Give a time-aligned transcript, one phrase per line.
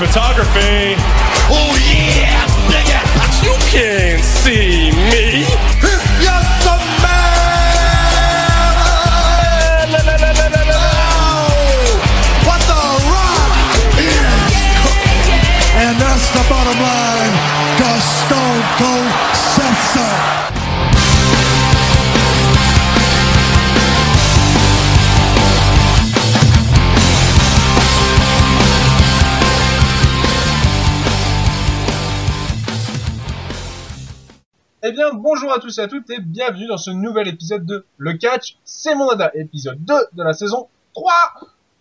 [0.00, 0.96] photography,
[1.52, 1.89] Oh yeah,
[34.82, 37.84] Eh bien, bonjour à tous et à toutes et bienvenue dans ce nouvel épisode de
[37.98, 41.12] Le Catch, c'est mon dada, épisode 2 de la saison 3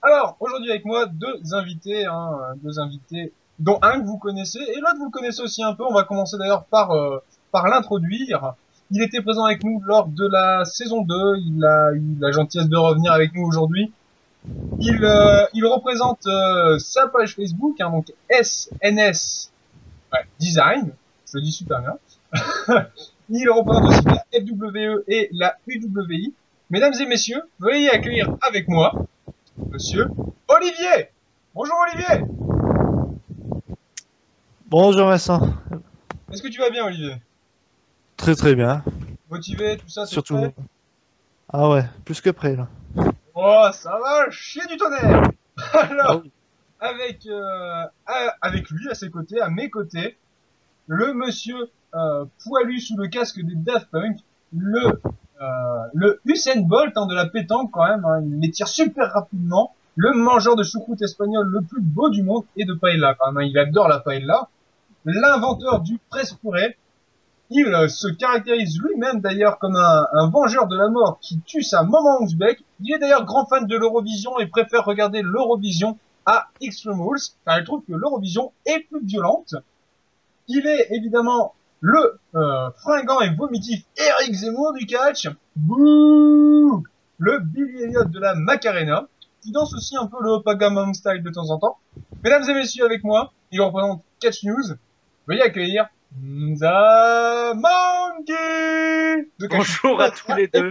[0.02, 4.82] Alors, aujourd'hui avec moi, deux invités, hein, deux invités, dont un que vous connaissez, et
[4.82, 8.56] l'autre vous le connaissez aussi un peu, on va commencer d'ailleurs par, euh, par l'introduire.
[8.92, 12.68] Il était présent avec nous lors de la saison 2, il a eu la gentillesse
[12.68, 13.94] de revenir avec nous aujourd'hui.
[14.82, 19.54] Il, euh, il représente euh, sa page Facebook, hein, donc SNS
[20.38, 20.92] Design,
[21.32, 21.98] je le dis super bien.
[23.30, 26.34] Il représente aussi la FWE et la UWI.
[26.70, 28.94] Mesdames et messieurs, veuillez accueillir avec moi
[29.72, 30.08] Monsieur
[30.48, 31.10] Olivier.
[31.54, 32.26] Bonjour Olivier.
[34.68, 35.42] Bonjour Vincent.
[36.32, 37.16] Est-ce que tu vas bien Olivier?
[38.18, 38.84] Très très bien.
[39.30, 40.38] Motivé, tout ça, Surtout.
[40.38, 40.54] prêt?
[41.52, 42.68] Ah ouais, plus que près là.
[43.34, 45.24] Oh, ça va, chier du tonnerre.
[45.74, 46.24] Alors,
[46.80, 47.84] Ah avec euh,
[48.42, 50.18] avec lui à ses côtés, à mes côtés,
[50.88, 54.18] le monsieur euh, poilu sous le casque des Daft Punk,
[54.56, 55.00] le
[55.42, 55.46] euh,
[55.94, 59.74] le Usain Bolt hein, de la pétanque quand même, hein, il les tire super rapidement,
[59.96, 63.44] le mangeur de choucroute espagnol le plus beau du monde et de paella quand même,
[63.44, 64.50] hein, il adore la paella,
[65.06, 66.78] l'inventeur du presse-purée,
[67.52, 71.64] il euh, se caractérise lui-même d'ailleurs comme un, un vengeur de la mort qui tue
[71.64, 72.64] sa maman ouzbek.
[72.82, 77.58] Il est d'ailleurs grand fan de l'Eurovision et préfère regarder l'Eurovision à Extreme Rules car
[77.58, 79.56] il trouve que l'Eurovision est plus violente.
[80.48, 85.28] Il est évidemment le euh, fringant et vomitif Eric Zemmour du catch.
[85.56, 86.84] Bouh
[87.18, 89.08] le Billy Elliot de la Macarena
[89.42, 91.78] qui danse aussi un peu le Opagamam style de temps en temps.
[92.24, 94.76] Mesdames et messieurs avec moi, il représente Catch News.
[95.28, 100.14] Veuillez accueillir The Monkey de Bonjour à News.
[100.26, 100.70] tous les deux.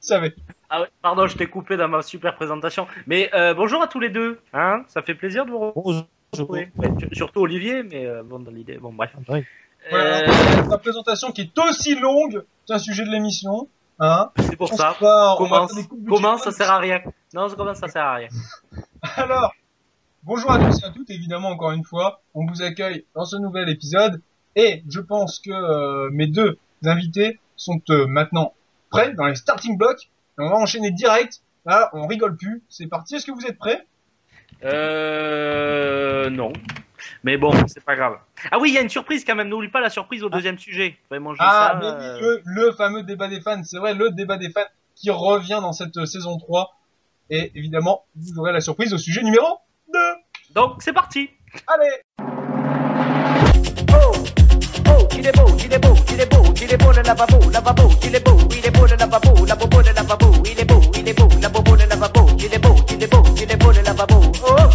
[0.00, 0.34] Savez.
[0.70, 2.86] Ah ouais, pardon, je t'ai coupé dans ma super présentation.
[3.06, 4.40] Mais euh, bonjour à tous les deux.
[4.52, 6.04] Hein ça fait plaisir de vous retrouver.
[6.32, 6.50] Bonjour.
[6.50, 8.78] Ouais, sur- surtout Olivier, mais euh, bon, dans l'idée.
[8.78, 9.14] Bon, bref.
[9.28, 9.44] Oui.
[9.90, 13.68] Voilà, Euh, la présentation qui est aussi longue qu'un sujet de l'émission.
[13.98, 14.96] Hein c'est pour On ça.
[14.98, 15.72] part- Commence.
[16.08, 17.00] Comment ça sert à rien
[17.34, 18.28] Non, ça commence, ça sert à rien.
[19.16, 19.52] Alors,
[20.24, 23.36] bonjour à tous et à toutes, évidemment, encore une fois, on vous accueille dans ce
[23.36, 24.20] nouvel épisode,
[24.56, 28.54] et je pense que euh, mes deux invités sont euh, maintenant
[28.90, 30.04] prêts dans les starting blocks,
[30.38, 33.58] et on va enchaîner direct, là, on rigole plus, c'est parti, est-ce que vous êtes
[33.58, 33.86] prêts?
[34.64, 36.52] Euh, non.
[37.24, 38.18] Mais bon, c'est pas grave.
[38.50, 39.48] Ah oui, il y a une surprise quand même.
[39.48, 40.96] N'oublie pas la surprise au deuxième sujet.
[41.10, 41.78] Manger Ah, ça.
[41.80, 44.60] mais euh, le, le fameux débat des fans, c'est vrai, le débat des fans
[44.94, 46.70] qui revient dans cette euh, saison 3,
[47.30, 49.46] et évidemment, vous aurez la surprise au sujet numéro
[49.92, 49.98] 2
[50.54, 51.30] Donc, c'est parti.
[51.66, 51.90] Allez
[53.94, 54.12] Oh,
[54.88, 57.50] oh, qu'il est beau, qu'il est beau, qu'il est beau, qu'il est beau le lavabo,
[57.50, 60.64] lavabo, qu'il est beau, il est beau le lavabo, la bobo le lavabo, il est
[60.64, 63.50] beau, il est beau, la bobo le lavabo, qu'il est beau, qu'il est beau, qu'il
[63.50, 64.20] est beau le lavabo.
[64.44, 64.70] Oh, oh,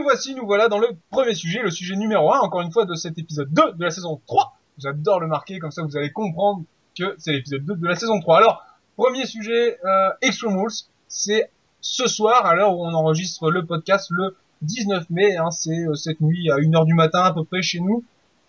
[0.00, 2.86] nous voici, nous voilà dans le premier sujet, le sujet numéro 1, encore une fois,
[2.86, 4.56] de cet épisode 2 de la saison 3.
[4.78, 6.62] J'adore le marquer, comme ça vous allez comprendre
[6.98, 8.38] que c'est l'épisode 2 de la saison 3.
[8.38, 8.64] Alors,
[8.96, 10.70] premier sujet, euh, Extreme Rules,
[11.06, 11.50] c'est
[11.82, 15.94] ce soir, à l'heure où on enregistre le podcast, le 19 mai, hein, c'est euh,
[15.94, 18.02] cette nuit à 1h du matin à peu près chez nous.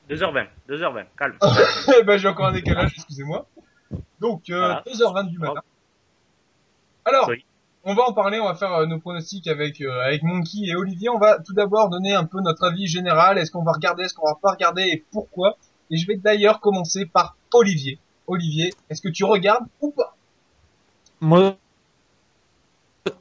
[0.09, 1.37] 2h20, 2h20, calme.
[1.99, 3.45] Eh ben j'ai encore un décalage, excusez-moi.
[4.21, 4.83] Donc, euh, Voilà.
[4.87, 5.61] 2h20 du matin.
[7.03, 7.43] Alors, Oui.
[7.83, 10.75] On va en parler, on va faire euh, nos pronostics avec euh, avec Monkey et
[10.75, 11.09] Olivier.
[11.09, 13.37] On va tout d'abord donner un peu notre avis général.
[13.37, 15.57] Est-ce qu'on va regarder, est-ce qu'on va pas regarder et pourquoi?
[15.89, 17.99] Et je vais d'ailleurs commencer par Olivier.
[18.27, 20.15] Olivier, est-ce que tu regardes ou pas?
[21.19, 21.57] Moi,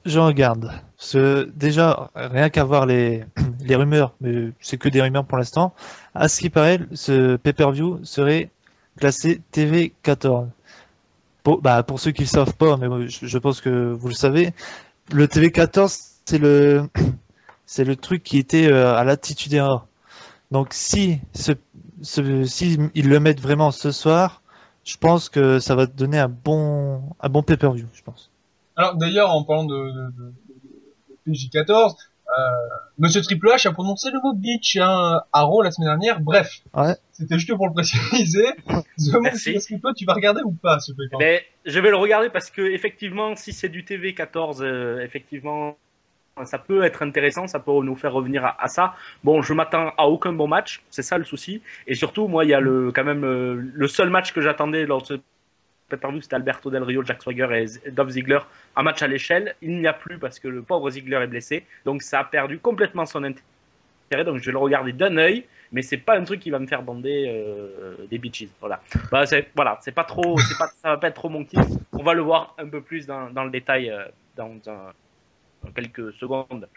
[0.05, 0.71] je regarde.
[0.97, 3.25] Parce que déjà, rien qu'à voir les,
[3.61, 5.75] les rumeurs, mais c'est que des rumeurs pour l'instant,
[6.15, 8.51] à ce qui paraît, ce pay-per-view serait
[8.99, 10.49] classé TV 14.
[11.43, 14.15] Pour, bah, pour ceux qui ne le savent pas, mais je, pense que vous le
[14.15, 14.53] savez,
[15.13, 16.89] le TV 14, c'est le,
[17.67, 19.87] c'est le truc qui était euh, à l'attitude erreur.
[20.51, 21.21] Donc si,
[22.95, 24.43] ils le mettent vraiment ce soir,
[24.85, 28.31] je pense que ça va donner un bon, un bon pay-per-view, je pense.
[28.77, 30.33] Alors d'ailleurs, en parlant de, de, de,
[31.11, 31.95] de PJ14, euh,
[32.99, 36.21] Monsieur Triple H a prononcé le mot bitch hein, à Raw la semaine dernière.
[36.21, 36.95] Bref, Ouais.
[37.13, 38.47] c'était juste pour le préciser.
[38.99, 42.29] Est-ce que toi tu vas regarder ou pas ce pay Mais je vais le regarder
[42.31, 45.77] parce que effectivement, si c'est du TV 14, euh, effectivement,
[46.45, 48.95] ça peut être intéressant, ça peut nous faire revenir à, à ça.
[49.25, 51.61] Bon, je m'attends à aucun bon match, c'est ça le souci.
[51.87, 54.87] Et surtout, moi, il y a le quand même euh, le seul match que j'attendais
[54.87, 55.15] lors de ce
[55.91, 58.41] pay-per-view, c'était Alberto Del Rio, Jack Swagger et Dolph Ziggler,
[58.77, 59.55] un match à l'échelle.
[59.61, 62.59] Il n'y a plus parce que le pauvre Ziggler est blessé, donc ça a perdu
[62.59, 64.25] complètement son intérêt.
[64.25, 66.67] Donc je vais le regarder d'un œil, mais c'est pas un truc qui va me
[66.67, 68.49] faire bander euh, des bitches.
[68.61, 68.81] Voilà.
[69.11, 71.61] Bah, c'est voilà, c'est pas trop, c'est pas, ça va pas être trop mon kiff.
[71.93, 74.05] On va le voir un peu plus dans, dans le détail euh,
[74.37, 74.53] dans,
[75.75, 76.69] quelques secondes.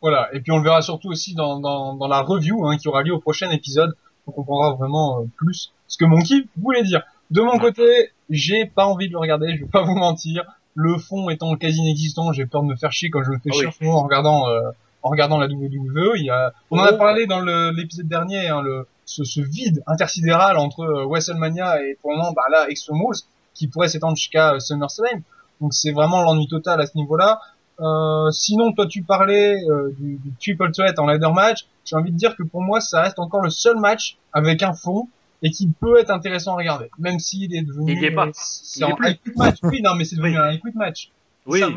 [0.00, 2.88] Voilà, et puis on le verra surtout aussi dans, dans, dans la review hein, qui
[2.88, 3.94] aura lieu au prochain épisode.
[4.26, 7.02] On comprendra vraiment euh, plus ce que Monkey voulait dire.
[7.30, 10.44] De mon côté, j'ai pas envie de le regarder, je vais pas vous mentir.
[10.74, 13.50] Le fond étant quasi inexistant, j'ai peur de me faire chier quand je me fais
[13.52, 13.88] Ah chier oui.
[13.88, 14.70] en regardant euh,
[15.02, 16.12] en regardant la WWE.
[16.16, 16.96] Il y a, on en a Oh.
[16.96, 17.40] parlé dans
[17.72, 22.32] l'épisode dernier, hein, le, ce, ce vide intersidéral entre euh, WrestleMania et pour le moment,
[22.32, 23.18] bah là, Extreme Rules,
[23.54, 25.22] qui pourrait s'étendre jusqu'à euh, SummerSlam.
[25.60, 27.40] Donc c'est vraiment l'ennui total à ce niveau-là.
[27.80, 31.66] Euh, sinon, toi, tu parlais euh, du, du triple threat en ladder match.
[31.84, 34.72] J'ai envie de dire que pour moi, ça reste encore le seul match avec un
[34.72, 35.08] fond
[35.42, 37.92] et qui peut être intéressant à regarder, même s'il est devenu.
[37.92, 38.28] Il est pas.
[38.34, 39.56] C'est un quit match.
[39.62, 40.54] Oui, non, mais c'est devenu Oui.
[40.54, 41.10] un quit match.
[41.46, 41.68] Oui, Ça,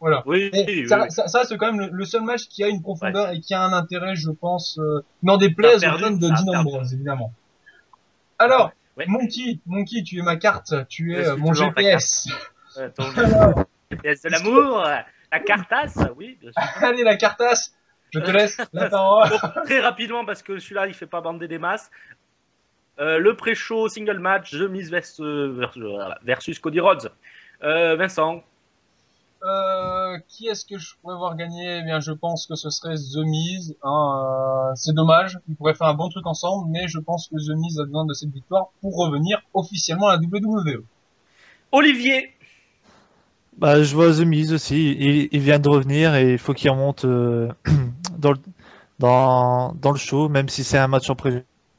[0.00, 0.22] Voilà.
[0.26, 1.10] oui, oui, ça, oui.
[1.10, 3.54] ça, ça, c'est quand même le, le seul match qui a une profondeur et qui
[3.54, 6.56] a un intérêt, je pense, euh, n'en déplaise aux fans de.
[6.56, 7.32] Ambrose, évidemment.
[8.38, 9.04] Alors, Ouais.
[9.06, 12.28] Monkey, Monkey, tu es ma carte, tu es euh, mon GPS.
[12.76, 13.04] Euh, ton-
[13.90, 14.94] GPS de l'amour, euh,
[15.32, 16.62] la cartasse, oui, bien sûr.
[16.84, 17.74] Allez, la cartasse,
[18.12, 19.30] je te laisse la parole.
[19.30, 21.90] Donc, très rapidement, parce que celui-là, il fait pas bander des masses.
[23.00, 25.84] Euh, le pré-show single match, The Miz versus, versus,
[26.22, 27.10] versus Cody Rhodes.
[27.62, 28.42] Euh, Vincent,
[29.44, 31.78] Euh, qui est-ce que je pourrais voir gagner?
[31.78, 33.76] Eh bien, je pense que ce serait The Miz.
[33.84, 37.36] Hein, euh, c'est dommage, ils pourraient faire un bon truc ensemble, mais je pense que
[37.36, 40.82] The Miz a besoin de cette victoire pour revenir officiellement à la WWE.
[41.70, 42.32] Olivier,
[43.58, 44.92] Bah, je vois The Miz aussi.
[44.98, 47.48] Il, il vient de revenir et il faut qu'il remonte euh,
[48.18, 48.38] dans, le,
[48.98, 51.14] dans, dans le show, même si c'est un match en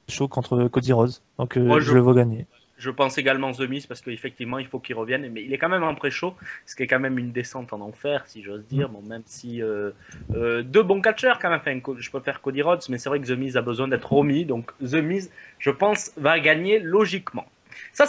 [0.10, 1.14] pré-show contre Cody Rhodes.
[1.38, 1.94] Donc, euh, Moi, je...
[1.94, 2.48] le vois gagner.
[2.78, 5.30] je pense également The Miz, parce qu'effectivement, il faut qu'il revienne.
[5.32, 6.34] Mais il est quand même en pré-show,
[6.66, 8.90] ce qui est quand même une descente en enfer, si j'ose dire.
[8.90, 9.92] Bon, même si euh,
[10.34, 11.60] euh, deux bons catcheurs, quand même.
[11.60, 14.46] Enfin, je préfère Cody Rhodes, mais c'est vrai que The Miz a besoin d'être remis.
[14.46, 17.46] Donc, The Miz, je pense, va gagner logiquement.
[17.94, 18.06] Ça,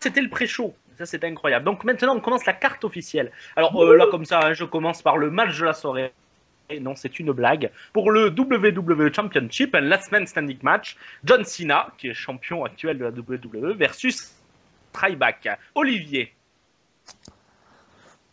[0.00, 0.74] c'était le pré-show.
[0.98, 1.64] Ça, c'était incroyable.
[1.64, 3.32] Donc, maintenant, on commence la carte officielle.
[3.56, 6.12] Alors, euh, là, comme ça, hein, je commence par le match de la soirée.
[6.70, 7.70] Et non, c'est une blague.
[7.92, 12.98] Pour le WWE Championship, un last man standing match, John Cena, qui est champion actuel
[12.98, 14.34] de la WWE, versus
[14.94, 15.48] Ryback.
[15.74, 16.32] Olivier.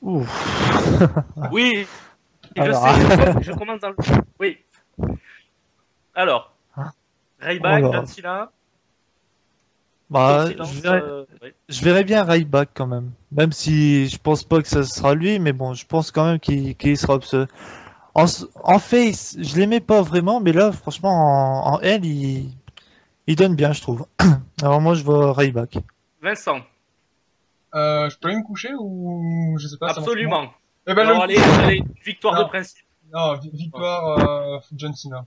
[0.01, 0.27] Ouf.
[1.51, 1.87] Oui,
[2.55, 3.95] je sais, je, commence dans le...
[4.39, 4.57] Oui.
[6.13, 6.91] Alors, Hein
[7.39, 7.93] Ryback, Alors.
[7.93, 8.51] John Cena,
[10.09, 11.49] Bah, silence, je, verrais, euh, oui.
[11.69, 13.11] je verrais bien Ryback quand même.
[13.31, 16.39] Même si je pense pas que ça sera lui, mais bon, je pense quand même
[16.39, 17.19] qu'il qu'il sera.
[18.13, 21.09] En, face, je l'aimais pas vraiment, mais là, franchement,
[21.65, 22.49] en, en L, il,
[23.27, 24.05] il donne bien, je trouve.
[24.61, 25.77] Alors moi, je vois Ryback.
[26.21, 26.59] Vincent,
[27.73, 29.91] Euh, je peux aller me coucher ou je sais pas.
[29.91, 30.51] absolument.
[30.87, 32.43] Eh ben, Bon, je- allez, allez, victoire Non.
[32.43, 32.85] de principe.
[33.13, 35.25] Non, vi- victoire euh, John Cena.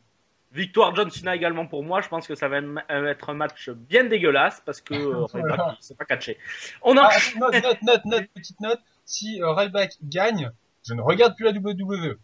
[0.52, 2.00] Victoire John Cena également pour moi.
[2.02, 5.76] Je pense que ça va m- être un match bien dégueulasse parce que euh, il
[5.84, 6.38] s'est pas catché.
[6.82, 8.80] On Ah, a attends, note, note, note, note, petite note.
[9.06, 10.50] Si euh, Ryback gagne,
[10.86, 12.16] je ne regarde plus la WWE.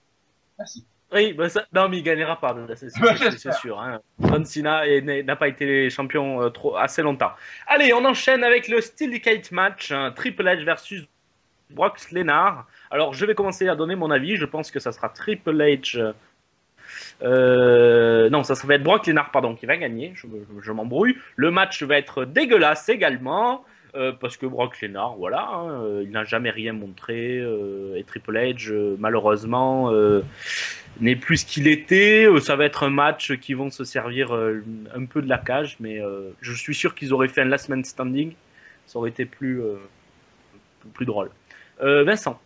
[1.13, 3.81] Oui, bah ça- non, mais il gagnera pas, c'est sûr.
[3.81, 4.01] Hein.
[4.23, 4.45] John
[5.25, 7.33] n'a pas été champion euh, trop, assez longtemps.
[7.67, 11.05] Allez, on enchaîne avec le Steel match, un Triple H versus
[11.71, 12.67] Brock Lesnar.
[12.93, 14.37] Alors, je vais commencer à donner mon avis.
[14.37, 15.99] Je pense que ça sera Triple H.
[15.99, 16.13] euh,
[17.23, 20.13] euh, non, ça va être Brock Lesnar, pardon, qui va gagner.
[20.15, 21.17] Je, je- je m'embrouille.
[21.37, 23.65] Le match va être dégueulasse également.
[23.97, 27.39] Euh, parce que Brock Lesnar, voilà, hein, euh, il n'a jamais rien montré.
[27.39, 29.91] euh, et Triple H, euh, malheureusement,
[31.01, 32.29] n'est plus ce qu'il était.
[32.41, 36.01] Ça va être un match qui vont se servir un peu de la cage, mais
[36.41, 38.35] je suis sûr qu'ils auraient fait un last man standing.
[38.87, 39.61] Ça aurait été plus,
[40.95, 41.31] plus drôle.
[41.81, 42.39] Vincent.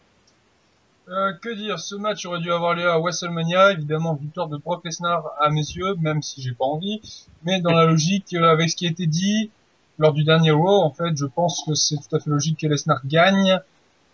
[1.06, 5.32] Que dire, ce match aurait dû avoir lieu à WrestleMania, évidemment victoire de Brock Lesnar
[5.40, 7.00] à mes yeux, même si j'ai pas envie,
[7.44, 9.50] mais dans la logique, avec ce qui a été dit
[9.98, 12.66] lors du dernier Raw, en fait, je pense que c'est tout à fait logique que
[12.66, 13.60] Lesnar gagne,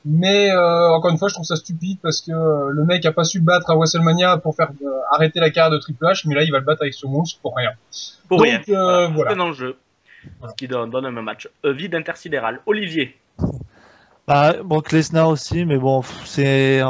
[0.05, 3.13] mais euh, encore une fois, je trouve ça stupide parce que euh, le mec a
[3.13, 6.23] pas su le battre à WrestleMania pour faire euh, arrêter la carrière de Triple H,
[6.27, 7.73] mais là il va le battre avec ce monstre pour rien.
[8.29, 8.61] Pour Donc, rien.
[8.71, 9.33] euh, voilà.
[9.33, 9.77] Un enjeu.
[10.49, 11.49] Ce qui donne, donne un match.
[11.65, 12.61] Euh, vide intersidéral.
[12.67, 13.17] Olivier.
[14.27, 16.81] Bah, Brock Lesnar aussi, mais bon, c'est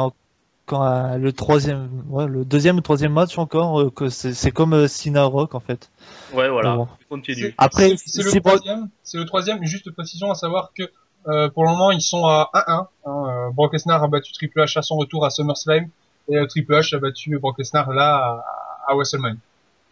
[0.79, 4.87] un- le troisième, ouais, le deuxième ou troisième match encore, euh, que c'est comme euh,
[4.87, 5.89] Cena Rock en fait.
[6.33, 6.75] Ouais, voilà.
[6.75, 6.87] Bon.
[7.09, 7.53] Continue.
[7.57, 10.83] Après, C'est- le troisième, c'est le troisième, juste précision à savoir que
[11.27, 12.63] euh, pour le moment ils sont à 1-1.
[12.67, 15.87] Hein, euh, Brock Lesnar a battu Triple H à son retour à SummerSlam
[16.29, 18.15] et euh, Triple H a battu Brock Lesnar là
[18.87, 19.37] à, à WrestleMania.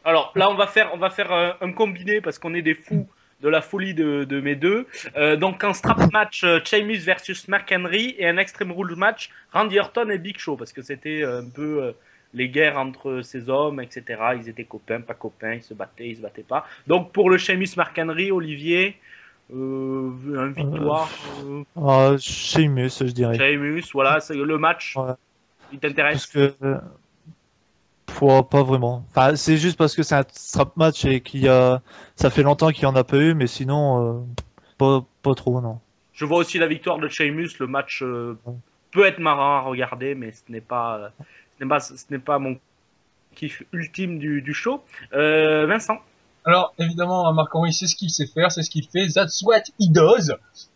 [0.06, 2.74] Alors là, on va faire, on va faire euh, un combiné parce qu'on est des
[2.74, 3.06] fous
[3.42, 4.88] de la folie de, de mes deux.
[5.16, 9.30] Euh, donc un strap match euh, Sheamus versus Mark Henry et un Extreme Rules match
[9.54, 11.92] Randy Orton et Big Show parce que c'était un peu euh,
[12.34, 14.04] les guerres entre ces hommes, etc.
[14.36, 16.66] Ils étaient copains, pas copains, ils se battaient, ils se battaient pas.
[16.88, 18.98] Donc pour le Sheamus Mark Henry, Olivier,
[19.54, 21.10] euh, un victoire.
[21.44, 23.38] Euh, Ah, Sheamus, je dirais.
[23.38, 24.96] Sheamus, voilà, c'est le match.
[24.96, 25.14] Ouais.
[25.72, 26.54] Il Parce t'intéresse que.
[28.20, 29.04] Faut- pas vraiment.
[29.10, 31.82] Enfin, c'est juste parce que c'est un strap match et qu'il y a.
[32.16, 34.22] Ça fait longtemps qu'il y en a pas eu, mais sinon, euh,
[34.78, 35.80] pas, pas trop, non.
[36.14, 37.50] Je vois aussi la victoire de Sheamus.
[37.60, 38.38] Le match euh,
[38.92, 41.10] peut être marrant à regarder, mais ce n'est pas, euh,
[41.58, 42.58] ce n'est pas, ce n'est pas mon
[43.36, 44.84] kiff ultime du, du show.
[45.14, 45.98] Euh, Vincent.
[46.46, 49.08] Alors évidemment, Marc Henry c'est ce qu'il sait faire, c'est ce qu'il fait.
[49.14, 50.36] That's what he does.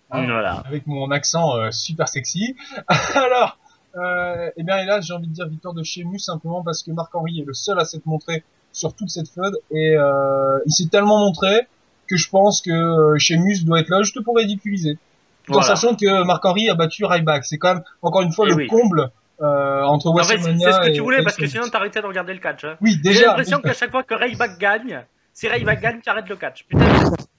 [0.10, 0.62] Voilà.
[0.68, 2.56] avec mon accent euh, super sexy.
[3.16, 3.58] Alors,
[3.96, 7.14] euh, eh bien hélas, j'ai envie de dire victoire de Sheamus simplement parce que Marc
[7.16, 10.88] Henry est le seul à s'être montré sur toute cette feud et euh, il s'est
[10.88, 11.68] tellement montré
[12.10, 14.98] que je pense que euh, Sheamus doit être là juste pour ridiculiser.
[15.46, 17.44] Tout en sachant que Marc Henry a battu Ryback.
[17.46, 18.68] C'est quand même encore une fois Eh le oui.
[18.68, 21.36] comble euh, entre En fait, c'est WrestleMania c'est ce que et- tu voulais et parce
[21.36, 22.64] que sinon t'arrêtais de regarder le catch.
[22.64, 22.78] hein.
[22.82, 23.28] Oui, J'ai déjà.
[23.28, 26.64] l'impression qu'à chaque fois que Ryback gagne, si Ryback gagne, tu arrêtes le catch.
[26.66, 26.86] Putain,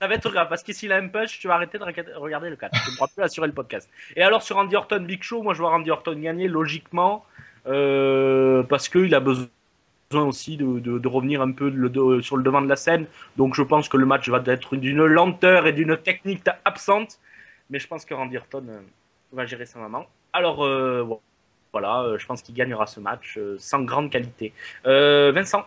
[0.00, 2.50] ça va être grave parce que s'il a un punch, tu vas arrêter de regarder-
[2.50, 2.72] le catch.
[2.84, 3.88] Tu ne pourras plus assurer le podcast.
[4.16, 7.24] Et alors sur Randy Orton Big Show, moi je vois Randy Orton gagner logiquement
[7.66, 9.48] euh, parce qu'il a besoin
[10.12, 13.06] aussi de, revenir un peu de- sur le devant de la scène.
[13.36, 17.18] Donc je pense que le match va être d'une lenteur et d'une technique absente.
[17.70, 18.80] Mais je pense que Randy Orton euh,
[19.32, 20.06] va gérer sa maman.
[20.32, 21.06] Alors euh,
[21.72, 24.52] voilà, euh, je pense qu'il gagnera ce match euh, sans grande qualité.
[24.86, 25.64] Euh, Vincent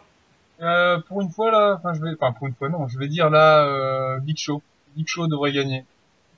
[0.61, 3.07] Euh, pour une fois là, enfin je vais, enfin pour une fois non, je vais
[3.07, 4.61] dire là euh, Big Show.
[4.95, 5.85] Big Show devrait gagner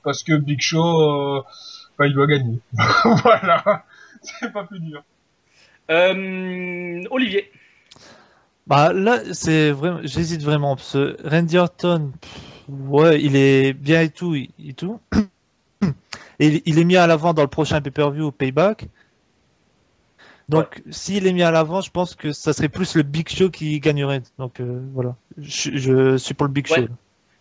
[0.02, 1.42] parce que Big Show, euh,
[2.06, 2.58] il doit gagner.
[3.22, 3.84] voilà,
[4.22, 5.02] c'est pas plus dur.
[5.90, 7.50] Euh, Olivier.
[8.66, 14.02] Bah là, c'est vraiment, j'hésite vraiment parce que Randy Orton, pff, ouais, il est bien
[14.02, 15.00] et tout, et tout.
[16.38, 18.86] Et il- il est mis à l'avant dans le prochain pay-per-view Payback.
[20.50, 23.50] Donc, s'il est mis à l'avant, je pense que ça serait plus le Big Show
[23.50, 24.22] qui gagnerait.
[24.38, 26.82] Donc euh, voilà, je, je suis pour le Big Ouais.
[26.82, 26.88] Show.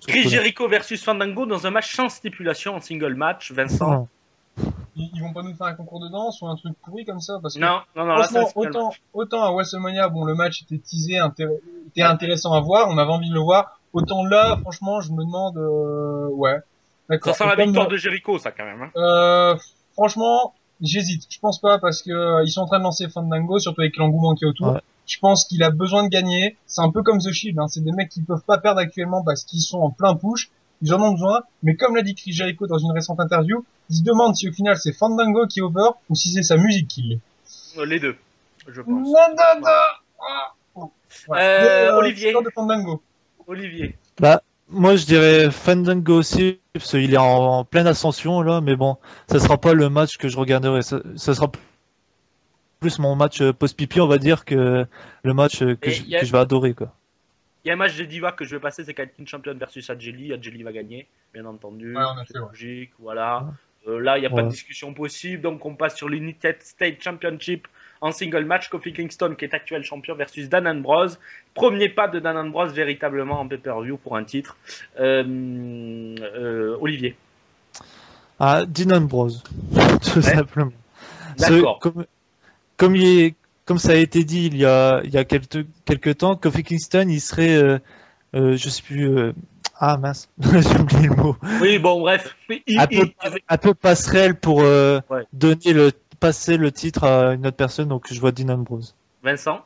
[0.08, 0.30] Chris.
[0.30, 3.51] Jericho versus Fandango dans un match sans stipulation en single match.
[3.51, 3.92] Vincent.
[3.92, 4.08] Non.
[4.96, 7.20] Ils, ils vont pas nous faire un concours de danse ou un truc pourri comme
[7.22, 10.78] ça parce que Non, non, non, là franchement autant à WrestleMania, bon le match était
[10.78, 13.80] teasé, intér- était intéressant à voir, on avait envie de le voir.
[13.94, 16.58] Autant là, franchement, je me demande, euh, ouais,
[17.24, 18.84] Ça sent la victoire de Jericho, ça quand même.
[18.84, 18.92] hein.
[18.98, 19.56] Euh,
[19.94, 21.25] franchement, j'hésite.
[21.29, 23.98] Je pense pas parce que euh, ils sont en train de lancer Fandango, surtout avec
[23.98, 24.74] l'engouement qui est autour.
[24.74, 24.81] Ouais.
[25.07, 26.55] Je pense qu'il a besoin de gagner.
[26.67, 27.57] C'est un peu comme The Shield.
[27.59, 27.67] Hein.
[27.67, 30.50] C'est des mecs qui peuvent pas perdre actuellement parce qu'ils sont en plein push.
[30.81, 31.41] Ils en ont besoin.
[31.63, 34.51] Mais comme l'a dit Chris Jericho dans une récente interview, il se demande si au
[34.53, 37.19] final c'est Fandango qui est over ou si c'est sa musique qui l'est.
[37.77, 38.15] Euh, Les deux,
[38.67, 38.88] je pense.
[38.88, 39.67] Non, non, non.
[40.21, 40.53] Ah.
[41.27, 41.38] Ouais.
[41.41, 42.31] Euh, Mais, Olivier.
[42.33, 43.01] de Fandango.
[43.48, 43.95] Olivier.
[44.19, 47.26] Bah, moi je dirais Fandango aussi, parce qu'il est en,
[47.60, 48.98] en pleine ascension là, mais bon,
[49.28, 50.82] ça sera pas le match que je regarderai.
[50.82, 51.52] Ça, ça sera
[52.80, 54.86] plus mon match euh, post-pipi, on va dire, que
[55.24, 56.94] le match euh, que, je, y a- que je vais adorer quoi.
[57.66, 59.90] Il y a un match de Diva que je vais passer, c'est Katin Champion versus
[59.90, 60.32] Adjeli.
[60.32, 61.94] Adjeli va gagner, bien entendu.
[61.96, 63.46] Ouais, C'est logique, voilà.
[63.88, 67.02] Euh, là, il n'y a pas de discussion possible, donc on passe sur l'United States
[67.04, 67.68] Championship
[68.01, 68.70] en single match.
[68.70, 71.20] Kofi Kingston, qui est actuel champion, versus Dan Ambrose.
[71.53, 74.58] Premier pas de Dan Ambrose véritablement en pay-per-view pour un titre.
[75.00, 75.24] Euh,
[76.20, 77.15] euh, Olivier.
[78.39, 79.44] Ah, Dean Ambrose,
[80.13, 80.72] tout simplement.
[81.38, 81.79] D'accord.
[81.79, 82.06] comme,
[82.77, 85.65] comme, il est, comme ça a été dit il y a, il y a quelques,
[85.86, 87.79] quelques temps, Kofi Kingston, il serait, euh,
[88.36, 89.34] euh, je sais plus,
[89.77, 91.36] Ah mince, j'ai oublié le mot.
[91.62, 92.34] Oui, bon, bref.
[92.50, 95.24] Il- Un il- peu, un peu passerelle pour euh, Ouais.
[95.34, 98.96] donner le passer le titre à une autre personne, donc je vois Dean Ambrose.
[99.24, 99.62] Vincent?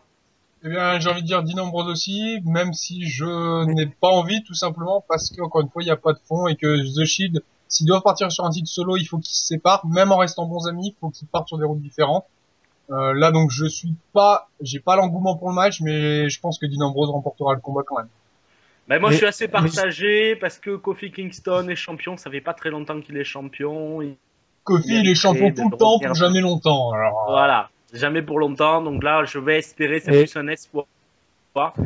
[0.65, 4.43] Eh bien, j'ai envie de dire Dean Ambrose aussi, même si je n'ai pas envie,
[4.43, 7.01] tout simplement parce que encore une fois, il n'y a pas de fond et que
[7.01, 10.11] The Shield, s'ils doivent partir sur un titre solo, il faut qu'ils se séparent, même
[10.11, 12.25] en restant bons amis, il faut qu'ils partent sur des routes différentes.
[12.91, 16.59] Euh, là, donc, je suis pas, j'ai pas l'engouement pour le match, mais je pense
[16.59, 18.09] que Dean Ambrose remportera le combat quand même.
[18.87, 22.17] Ben, moi, Mais- je suis assez mais- partagé parce que Kofi Kingston est champion.
[22.17, 24.01] Ça fait pas très longtemps qu'il est champion.
[24.01, 24.17] Il-
[24.63, 26.91] Kofi, Il est champion tout le temps pour jamais longtemps.
[26.93, 28.81] Alors, Voilà, jamais pour longtemps.
[28.81, 30.85] Donc là, je vais espérer, c'est plus un espoir.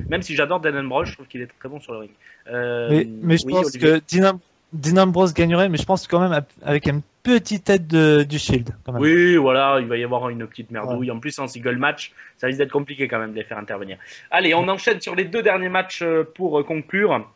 [0.09, 2.11] Même si j'adore Dan Ambrose, je trouve qu'il est très bon sur le ring.
[2.49, 3.99] Euh, Mais, mais je oui, pense Olivier.
[3.99, 4.39] que Dean, Am-
[4.71, 8.69] Dean Ambrose gagnerait, mais je pense quand même avec une petite tête de, du Shield.
[8.85, 9.01] Quand même.
[9.01, 11.11] Oui, voilà, il va y avoir une petite merdouille.
[11.11, 13.97] En plus, en single match, ça risque d'être compliqué quand même de les faire intervenir.
[14.31, 17.27] Allez, on enchaîne sur les deux derniers matchs euh, pour euh, conclure.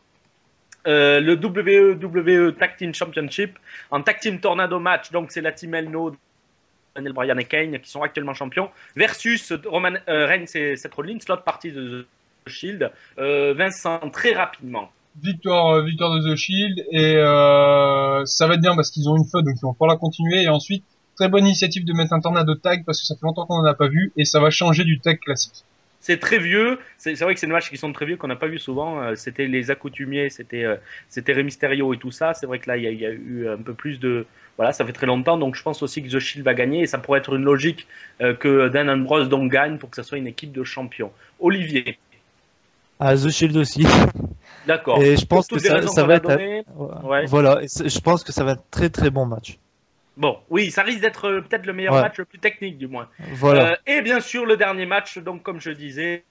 [0.86, 3.58] Euh, le WWE Tag Team Championship
[3.90, 6.16] en Tag Team Tornado match, donc c'est la team Elno,
[6.96, 11.18] Daniel Bryan et Kane qui sont actuellement champions, versus Roman euh, Reigns et Seth Rollins,
[11.28, 12.06] l'autre partie de
[12.46, 12.90] The Shield.
[13.18, 14.90] Euh, Vincent, très rapidement.
[15.22, 17.14] victoire, victoire de The Shield et
[18.26, 20.42] ça va être bien parce qu'ils ont une feud donc ils vont pouvoir la continuer
[20.42, 20.84] et ensuite
[21.16, 23.64] très bonne initiative de mettre un tornado tag parce que ça fait longtemps qu'on en
[23.64, 25.64] a pas vu et ça va changer du tag classique.
[26.04, 26.78] C'est très vieux.
[26.98, 29.00] C'est vrai que c'est des matchs qui sont très vieux qu'on n'a pas vu souvent.
[29.00, 30.76] Euh, C'était les accoutumiers, c'était euh,
[31.08, 32.34] c'était Rey Mysterio et tout ça.
[32.34, 34.26] C'est vrai que là il y, a- il y a eu un peu plus de
[34.56, 35.38] voilà, ça fait très longtemps.
[35.38, 37.86] Donc je pense aussi que The Shield va gagner et ça pourrait être une logique
[38.20, 41.12] euh, que Dan Ambrose donc gagne pour que ça soit une équipe de champions.
[41.38, 41.98] Olivier,
[42.98, 43.86] À The Shield aussi.
[44.66, 45.00] d'accord.
[45.02, 46.36] Et je pense Pour que ça, va être.
[47.04, 47.26] Ouais.
[47.26, 49.58] Voilà, je pense que ça va être un très très bon match.
[50.16, 52.02] Bon, oui, ça risque d'être euh, peut-être le meilleur Ouais.
[52.02, 53.08] match, le plus technique du moins.
[53.32, 53.72] Voilà.
[53.72, 56.24] Euh, et bien sûr, le dernier match, donc comme je disais,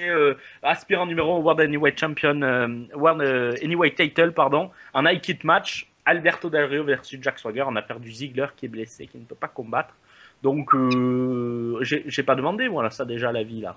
[0.00, 3.22] euh, aspirant numéro 1 au World Anyway Champion, World
[3.62, 7.64] Anyway Title, pardon, en high kit match, Alberto Del Rio versus Jack Swagger.
[7.66, 9.94] On a perdu Ziggler qui est blessé, qui ne peut pas combattre.
[10.42, 10.70] Donc,
[11.80, 13.76] j'ai pas demandé, voilà, ça déjà la vie là.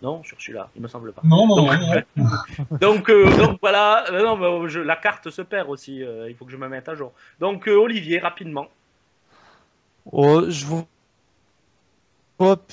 [0.00, 1.22] Non, sur celui-là, il me semble pas.
[1.24, 2.26] Non, non, Donc, non, non.
[2.80, 6.44] Donc, euh, donc voilà, Euh, non, je- la carte se perd aussi, euh, il faut
[6.44, 7.12] que je me mette à jour.
[7.40, 8.68] Donc, euh, Olivier, rapidement.
[10.12, 10.86] Oh, je vois.
[12.38, 12.72] Hop,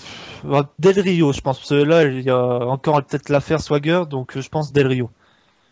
[0.77, 1.57] Del Rio, je pense.
[1.57, 4.85] Parce que là, il y a encore peut-être l'affaire Swagger, donc euh, je pense Del
[4.87, 5.09] Rio.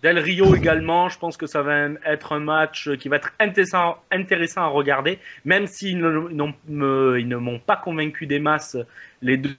[0.01, 3.97] Del Rio également, je pense que ça va être un match qui va être intéressant,
[4.11, 8.75] intéressant à regarder, même s'ils ne, ils ne m'ont pas convaincu des masses
[9.21, 9.55] les deux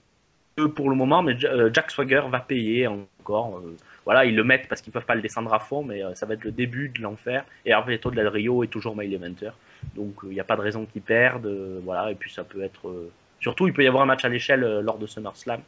[0.75, 3.57] pour le moment, mais euh, Jack Swagger va payer encore.
[3.57, 6.15] euh, Voilà, ils le mettent parce qu'ils peuvent pas le descendre à fond, mais euh,
[6.15, 7.43] ça va être le début de l'enfer.
[7.65, 9.49] Et Alberto Del Rio est toujours eventer,
[9.95, 11.51] donc il n'y a pas de raison qu'ils perdent.
[11.83, 13.09] voilà, et puis ça peut être
[13.41, 15.61] surtout il peut y avoir un match à l'échelle lors de SummerSlam,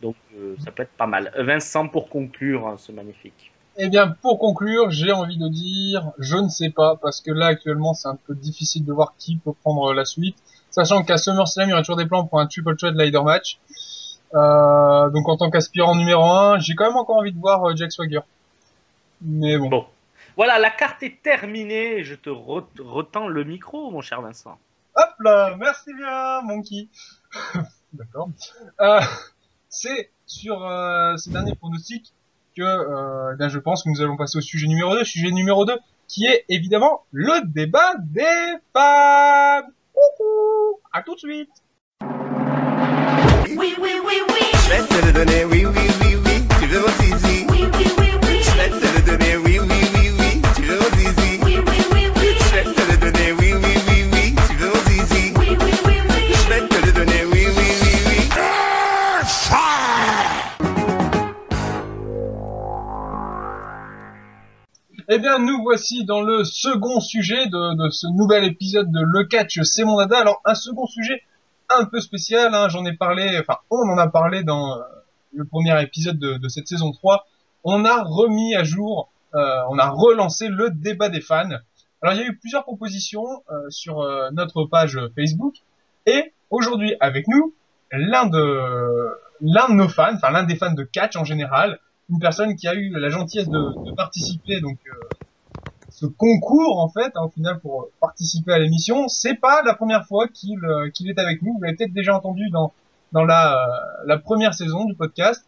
[0.00, 0.16] donc
[0.58, 1.30] ça peut être pas mal.
[1.38, 3.52] Vincent pour conclure hein, ce magnifique.
[3.76, 7.46] Eh bien, pour conclure, j'ai envie de dire, je ne sais pas, parce que là,
[7.46, 10.36] actuellement, c'est un peu difficile de voir qui peut prendre la suite.
[10.70, 13.58] Sachant qu'à SummerSlam, il y aura toujours des plans pour un triple threat ladder match.
[14.34, 17.74] Euh, donc, en tant qu'aspirant numéro 1, j'ai quand même encore envie de voir euh,
[17.76, 18.20] Jack Swagger.
[19.22, 19.68] Mais bon.
[19.68, 19.86] Bon.
[20.36, 22.04] Voilà, la carte est terminée.
[22.04, 24.58] Je te re- retends le micro, mon cher Vincent.
[24.96, 26.88] Hop là, merci bien, Monkey.
[27.92, 28.28] D'accord.
[28.80, 29.00] Euh,
[29.68, 32.12] c'est sur euh, ces derniers pronostics
[32.56, 35.04] que euh, là, je pense que nous allons passer au sujet numéro 2.
[35.04, 35.76] Sujet numéro 2,
[36.08, 39.62] qui est évidemment le débat des fans.
[39.92, 41.50] Coucou, à tout de suite.
[43.60, 44.40] Oui, oui, oui, oui.
[44.54, 46.32] Je vais te le donner, oui, oui, oui, oui.
[46.58, 48.40] Tu veux mon zizi Oui, oui, oui, oui.
[48.42, 50.42] Je vais te le donner, oui, oui, oui, oui.
[50.56, 52.28] Tu veux mon zizi Oui, oui, oui, oui.
[52.40, 54.34] Je vais te le donner, oui, oui, oui, oui.
[54.48, 56.32] Tu veux mon zizi Oui, oui, oui, oui.
[56.32, 58.28] Je vais te le donner, oui, oui, oui, oui.
[65.10, 69.24] Eh bien, nous voici dans le second sujet de, de ce nouvel épisode de Le
[69.24, 70.20] Catch, c'est mon dada.
[70.20, 71.20] Alors, un second sujet
[71.70, 74.82] un peu spécial, hein, j'en ai parlé, enfin, on en a parlé dans euh,
[75.32, 77.26] le premier épisode de, cette saison 3.
[77.64, 81.48] On a remis à jour, euh, on a relancé le débat des fans.
[82.02, 85.56] Alors, il y a eu plusieurs propositions euh, sur euh, notre page Facebook.
[86.06, 87.54] Et aujourd'hui, avec nous,
[87.92, 91.78] l'un de, l'un de nos fans, enfin, l'un des fans de catch en général,
[92.08, 94.78] une personne qui a eu la gentillesse de, de participer donc
[96.00, 100.06] ce concours en fait hein, au final pour participer à l'émission c'est pas la première
[100.06, 102.72] fois qu'il euh, qu'il est avec nous vous l'avez peut-être déjà entendu dans
[103.12, 105.44] dans la euh, la première saison du podcast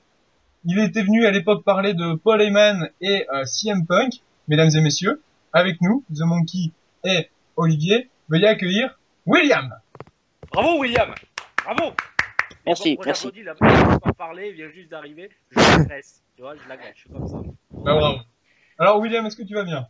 [0.64, 4.80] il était venu à l'époque parler de Paul Heyman et euh, CM Punk mesdames et
[4.80, 6.72] messieurs avec nous The Monkey
[7.04, 9.72] et Olivier veuillez accueillir William
[10.52, 11.14] Bravo, William.
[11.64, 11.94] Bravo.
[12.66, 13.22] Merci, Moi, merci.
[13.22, 15.30] j'applaudis, là, il vient juste d'arriver.
[15.50, 16.22] Je l'agresse.
[16.36, 16.92] Tu vois, je l'agresse.
[16.94, 17.38] Je suis comme ça.
[17.70, 18.18] Bah, bravo.
[18.78, 19.88] Alors William, est-ce que tu vas bien?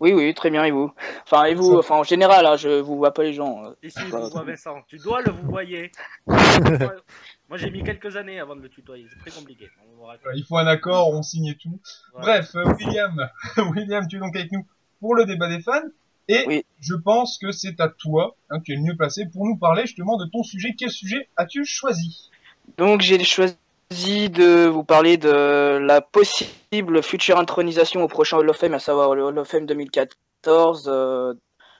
[0.00, 0.92] Oui, oui, très bien, et vous?
[1.24, 3.64] Enfin, et vous, enfin, en général, hein, je vous vois pas les gens.
[3.64, 3.70] euh.
[3.82, 4.82] Ici, vous vois Vincent.
[4.88, 5.92] Tu dois le vous voyez.
[6.26, 9.06] Moi, j'ai mis quelques années avant de le tutoyer.
[9.10, 9.70] C'est très compliqué.
[10.00, 11.78] On Il faut un accord, on signe et tout.
[12.12, 12.40] Voilà.
[12.40, 13.28] Bref, euh, William,
[13.74, 14.66] William, tu es donc avec nous
[15.00, 15.82] pour le débat des fans.
[16.26, 16.64] Et Oui.
[16.80, 19.82] je pense que c'est à toi, hein, tu es le mieux placé pour nous parler
[19.82, 20.74] justement de ton sujet.
[20.78, 22.30] Quel sujet as-tu choisi?
[22.78, 23.56] Donc, j'ai choisi
[23.90, 29.14] de vous parler de la possible future intronisation au prochain Hall of Fame, à savoir
[29.14, 31.34] le Hall of Fame 2014 euh,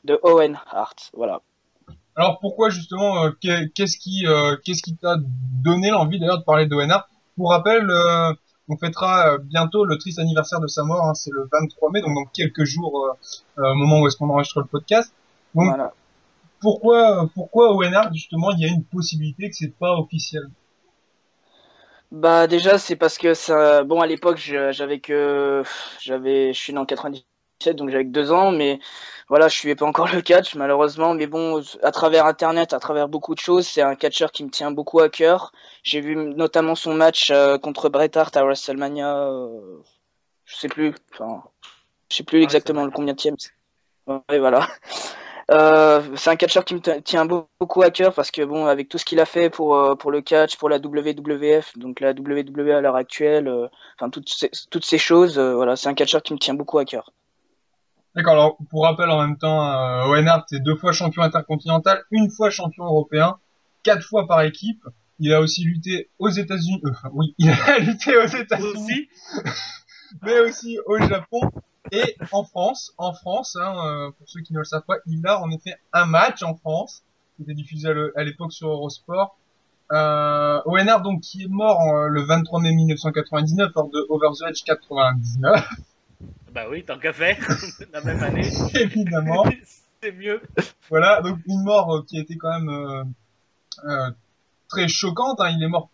[0.04, 1.10] de Owen Hart.
[1.14, 1.40] Voilà.
[2.16, 5.16] Alors pourquoi justement, euh, qu'est- qu'est-ce qui, euh, qu'est-ce qui t'a
[5.62, 7.08] donné l'envie d'ailleurs de parler d'Owen Hart?
[7.36, 7.90] Pour rappel,
[8.68, 12.14] on fêtera bientôt le triste anniversaire de sa mort, hein, c'est le 23 mai, donc
[12.14, 13.16] dans quelques jours,
[13.56, 15.12] au moment où est-ce qu'on enregistre le podcast.
[15.56, 15.92] Donc Voilà.
[16.60, 20.44] pourquoi, pourquoi Owen Hart justement, il y a une possibilité que c'est pas officiel?
[22.14, 25.64] Bah déjà c'est parce que ça bon à l'époque je- j'avais que
[26.00, 28.78] j'avais je suis né en 97 donc j'avais que deux ans mais
[29.28, 31.14] voilà je suivais pas encore le catch malheureusement.
[31.14, 34.50] Mais bon à travers internet à travers beaucoup de choses c'est un catcheur qui me
[34.50, 35.50] tient beaucoup à cœur.
[35.82, 39.82] J'ai vu notamment son match euh, contre Bret Hart à WrestleMania euh,
[40.46, 41.42] je sais plus enfin
[42.10, 43.36] je sais plus exactement le combienième
[44.08, 44.68] ouais voilà
[45.50, 48.88] euh, c'est un catcheur qui me tient beau- beaucoup à cœur parce que bon, avec
[48.88, 52.12] tout ce qu'il a fait pour euh, pour le catch, pour la WWF, donc la
[52.12, 55.94] WWE à l'heure actuelle, euh, enfin toutes ces, toutes ces choses, euh, voilà, c'est un
[55.94, 57.10] catcheur qui me tient beaucoup à cœur.
[58.14, 62.02] D'accord, alors pour rappel en même temps, euh, Owen Hart est deux fois champion intercontinental,
[62.10, 63.38] une fois champion européen,
[63.82, 64.82] quatre fois par équipe.
[65.20, 69.08] Il a aussi lutté aux États-Unis, euh, oui, il a lutté aux États-Unis, Aussi,
[70.22, 71.40] mais aussi au Japon
[71.92, 72.92] et en France.
[72.98, 75.76] En France, hein, euh, pour ceux qui ne le savent pas, il a en effet
[75.92, 77.02] un match en France
[77.36, 79.36] qui était diffusé à l'époque sur Eurosport.
[79.92, 84.28] Euh, Hart donc qui est mort en, euh, le 23 mai 1999 lors de Over
[84.38, 85.68] the Edge 99,
[86.54, 87.36] bah oui, tant qu'à faire,
[87.92, 88.48] la même année.
[88.74, 89.44] évidemment.
[90.02, 90.40] C'est mieux.
[90.88, 93.04] Voilà, donc une mort euh, qui a été quand même euh,
[93.84, 94.10] euh,
[94.68, 95.40] très choquante.
[95.40, 95.50] hein.
[95.50, 95.88] Il est mort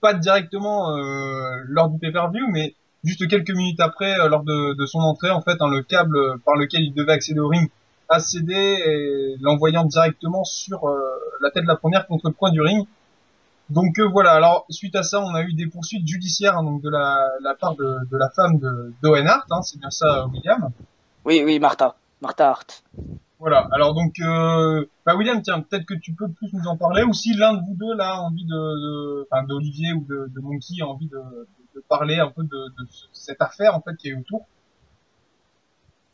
[0.00, 4.86] pas directement euh, lors du pay-per-view, mais juste quelques minutes après, euh, lors de, de
[4.86, 7.70] son entrée, en fait, hein, le câble par lequel il devait accéder au ring
[8.08, 10.98] a cédé et l'envoyant directement sur euh,
[11.40, 12.86] la tête de la première contre le coin du ring.
[13.70, 14.32] Donc euh, voilà.
[14.32, 17.54] Alors suite à ça, on a eu des poursuites judiciaires hein, donc de la, la
[17.54, 19.46] part de, de la femme de d'Owen Hart.
[19.50, 20.68] Hein, c'est bien ça, William?
[21.24, 22.84] Oui, oui, Martha, Martha Hart.
[23.38, 23.66] Voilà.
[23.72, 27.14] Alors donc, euh, bah William, tiens, peut-être que tu peux plus nous en parler, ou
[27.14, 30.40] si l'un de vous deux là a envie de, de- enfin d'Olivier ou de, de
[30.40, 31.18] Monkey a envie de,
[31.74, 32.48] de parler un peu de,
[32.82, 34.46] de ce- cette affaire en fait qui est autour.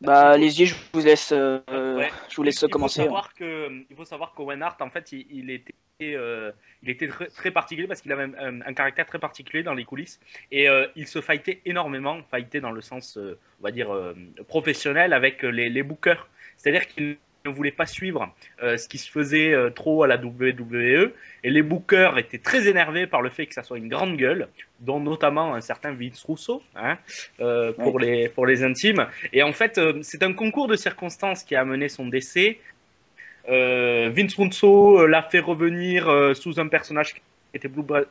[0.00, 2.10] Bah allez-y, je vous laisse, euh, Ouais.
[2.30, 3.00] je vous laisse Il faut commencer.
[3.02, 3.04] hein.
[3.04, 7.06] savoir que, il faut savoir qu'Owen Hart, en fait, il, il était, euh, il était
[7.08, 10.18] très, très particulier parce qu'il avait un, un caractère très particulier dans les coulisses
[10.50, 14.14] et euh, il se fightait énormément, fightait dans le sens, euh, on va dire, euh,
[14.48, 16.28] professionnel avec les, les bookers.
[16.56, 20.16] C'est-à-dire qu'il ne voulait pas suivre euh, ce qui se faisait euh, trop à la
[20.16, 24.16] WWE et les bookers étaient très énervés par le fait que ça soit une grande
[24.16, 24.48] gueule,
[24.80, 26.98] dont notamment un certain Vince Russo, hein,
[27.40, 29.06] euh, pour, les, pour les intimes.
[29.32, 32.58] Et en fait, c'est un concours de circonstances qui a amené son décès.
[33.48, 37.20] Vince Russo euh, l'a fait revenir sous un personnage qui
[37.54, 38.02] était Blue, Bra-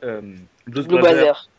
[0.68, 1.50] Blue Brother.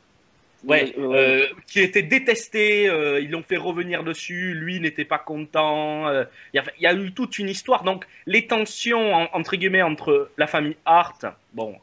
[0.64, 6.09] Ouais, Euh, qui était détesté, euh, ils l'ont fait revenir dessus, lui n'était pas content,
[6.09, 10.31] euh, il y, a- eu toute une histoire, donc les tensions en- entre guillemets entre
[10.37, 11.79] la famille Hart, bon,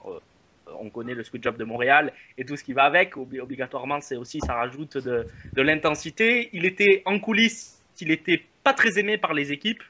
[0.80, 4.00] on connaît le Squid Job de Montréal et tout ce qui va avec, obli- obligatoirement
[4.02, 9.00] c'est aussi, ça rajoute de, de l'intensité, il était en coulisses, il était pas très
[9.00, 9.82] aimé par les équipes,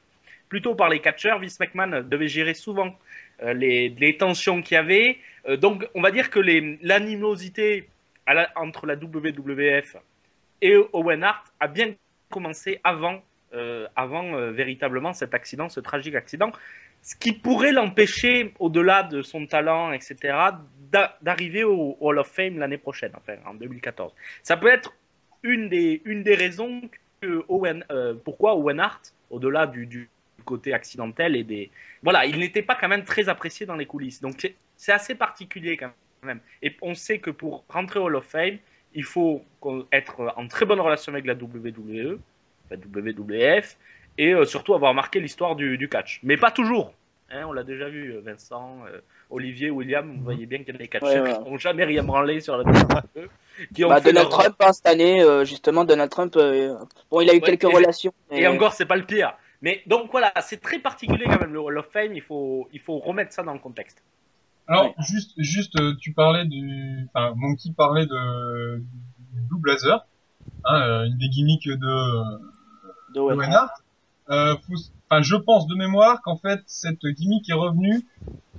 [0.48, 2.96] plutôt par les catcheurs, Vince McMahon devait gérer souvent
[3.44, 5.18] les, les tensions qu'il y avait,
[5.58, 6.40] donc on va dire que
[6.82, 7.90] l'animosité
[8.56, 9.96] entre la WWF
[10.62, 11.94] et Owen Hart a bien
[12.30, 13.22] commencé avant,
[13.54, 16.50] euh, avant euh, véritablement cet accident, ce tragique accident,
[17.02, 20.16] ce qui pourrait l'empêcher, au-delà de son talent, etc.,
[20.92, 24.12] d'a- d'arriver au Hall of Fame l'année prochaine, enfin en 2014.
[24.42, 24.92] Ça peut être
[25.42, 26.82] une des, une des raisons
[27.24, 30.08] euh, pourquoi Owen Hart, au-delà du,
[30.44, 31.70] côté accidentel et des,
[32.02, 34.20] voilà, il n'était pas quand même très apprécié dans les coulisses.
[34.22, 34.34] Donc
[34.76, 35.90] c'est- assez particulier quand
[36.26, 36.40] même.
[36.62, 38.58] Et on sait que pour rentrer au Hall of Fame,
[38.94, 39.44] il faut
[39.92, 42.18] être en très bonne relation avec la WWE,
[42.70, 43.76] la WWF,
[44.18, 46.20] et euh, surtout avoir marqué l'histoire du, du catch.
[46.22, 46.92] Mais pas toujours.
[47.30, 49.00] Hein, on l'a déjà vu, euh, Vincent, euh,
[49.30, 51.44] Olivier, William, vous voyez bien qu'il y a des catcheurs Ouais, ouais.
[51.44, 53.28] qui n'ont jamais rien branlé sur la WWE,
[53.74, 56.74] qui ont Bah, fait Donald leur- Trump, hein, cette année, euh, justement, Donald Trump, euh,
[57.10, 58.12] bon, il a eu Ouais, quelques et- relations.
[58.30, 59.34] mais- Et encore, c'est pas le pire.
[59.60, 62.14] Mais donc voilà, c'est très particulier quand même le Hall of Fame.
[62.14, 64.02] Il faut, il faut remettre ça dans le contexte.
[64.68, 68.78] Alors juste, juste, euh, tu parlais du, enfin Monkey parlait de
[69.32, 70.06] du Blue Blazer.
[70.64, 73.72] hein, euh, une des gimmicks de, De de Owen Hart.
[74.30, 74.56] Euh,
[75.10, 78.06] enfin, je pense de mémoire qu'en fait cette gimmick est revenue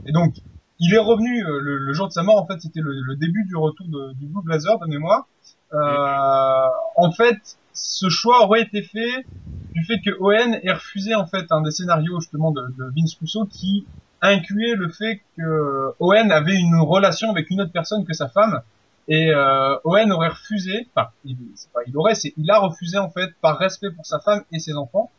[0.06, 0.36] et donc
[0.80, 2.41] il est revenu euh, le, le jour de sa mort.
[2.41, 5.28] En fait, c'était le, le début du retour de- du Blue Blazer de mémoire.
[5.74, 6.67] Euh,
[6.98, 9.28] en fait, ce choix aurait été fait
[9.76, 13.15] du fait que Owen ait refusé en fait un des scénarios justement de, de Vince
[13.22, 13.88] Russo qui
[14.21, 18.62] incluait le fait que Owen avait une relation avec une autre personne que sa femme
[19.08, 21.36] et euh, Owen aurait refusé, enfin il,
[21.73, 24.60] pas il aurait, c'est il a refusé en fait par respect pour sa femme et
[24.60, 25.10] ses enfants.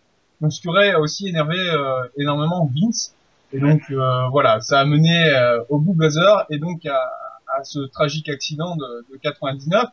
[0.41, 3.15] Donc ce qui aurait aussi énervé euh, énormément Vince.
[3.53, 7.11] Et donc euh, voilà, ça a mené euh, au Blue Blazer et donc à,
[7.59, 9.87] à ce tragique accident de, de 99.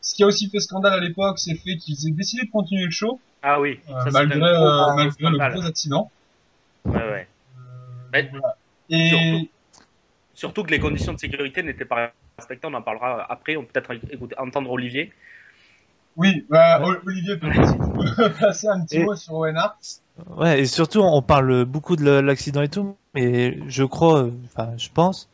[0.00, 2.50] Ce qui a aussi fait scandale à l'époque, c'est le fait qu'ils aient décidé de
[2.50, 6.10] continuer le show Ah oui, euh, ça, malgré, euh, gros malgré le gros accident.
[6.84, 7.28] Ouais, ouais.
[8.14, 8.28] Ouais.
[8.30, 8.56] voilà.
[8.88, 9.48] Et Surtout.
[10.36, 13.68] Surtout que les conditions de sécurité n'étaient pas respectées, on en parlera après, on peut
[13.80, 15.12] peut-être écouter, entendre Olivier.
[16.16, 19.76] oui, bah, Olivier peut-être passer un petit Et- mot sur Owen Hart.
[20.36, 24.88] Ouais, et surtout, on parle beaucoup de l'accident et tout, mais je crois, enfin, je
[24.92, 25.28] pense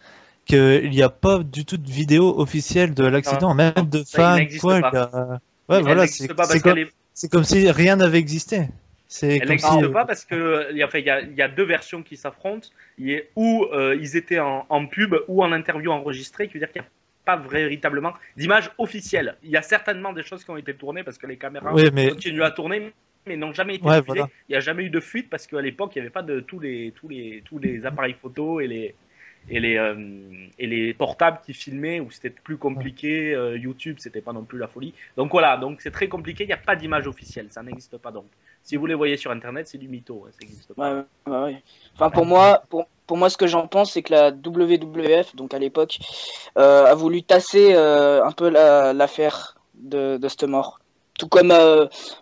[0.46, 4.80] qu'il n'y a pas du tout de vidéo officielle de l'accident, même de fans, quoi.
[4.80, 4.88] pas.
[5.02, 6.06] a- Ouais, voilà,
[6.62, 8.68] comme, est- c'est comme si rien n'avait existé.
[9.22, 11.64] Elle n'existe si- pas parce que il y a, enfin, y a, y a deux
[11.64, 12.68] versions qui s'affrontent.
[13.34, 16.82] Où euh, ils étaient en, en pub ou en interview enregistrée, qui veut dire qu'il
[16.82, 16.90] n'y a
[17.24, 19.36] pas véritablement d'image officielle.
[19.42, 21.90] Il y a certainement des choses qui ont été tournées parce que les caméras Oui,
[21.92, 22.92] mais continuent à tourner,
[23.26, 24.28] mais n'ont jamais été Ouais, voilà.
[24.48, 26.40] Il n'y a jamais eu de fuite parce qu'à l'époque, il n'y avait pas de
[26.40, 28.94] tous les, tous les, tous les appareils photo et les,
[29.50, 29.94] et les, euh,
[30.58, 33.34] et les portables qui filmaient où c'était plus compliqué.
[33.34, 34.94] euh, YouTube, c'était pas non plus la folie.
[35.16, 36.44] Donc voilà, donc c'est très compliqué.
[36.44, 38.26] Il n'y a pas d'image officielle, ça n'existe pas donc.
[38.62, 40.94] Si vous les voyez sur internet, c'est du mytho, hein, ça n'existe pas.
[40.94, 41.62] Ouais, ouais, ouais.
[41.94, 45.54] Enfin, pour moi, pour, pour moi, ce que j'en pense, c'est que la WWF, donc
[45.54, 45.98] à l'époque,
[46.58, 50.80] euh, a voulu tasser euh, un peu la- l'affaire de, de cette mort.
[51.18, 51.52] Tout comme,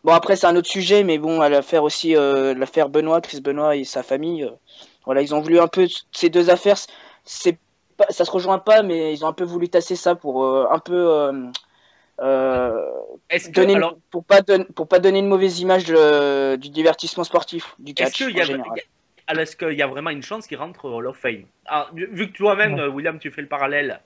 [0.02, 3.76] bon après c'est un autre sujet, mais bon, à l'affaire aussi, l'affaire Benoît, Chris Benoît
[3.76, 4.50] et sa famille,
[5.04, 6.78] voilà, ils ont voulu un peu ces deux affaires,
[7.28, 7.58] c'est
[7.96, 10.66] pas, ça se rejoint pas, mais ils ont un peu voulu tasser ça pour euh,
[10.70, 11.32] un peu euh,
[12.20, 12.80] euh,
[13.30, 16.56] Est-ce que, donner, une- alors, pour pas don- pour pas donner une mauvaise image de-
[16.56, 18.72] du divertissement sportif, du est-ce catch qu'il y, en a- général.
[18.74, 18.84] il y a-
[19.26, 21.44] alors, est-ce qu'il y a vraiment une chance qu'il rentre au Hall of Fame?
[21.66, 22.80] Alors, vu que toi-même, Ouais.
[22.80, 24.00] euh, William, tu fais le parallèle,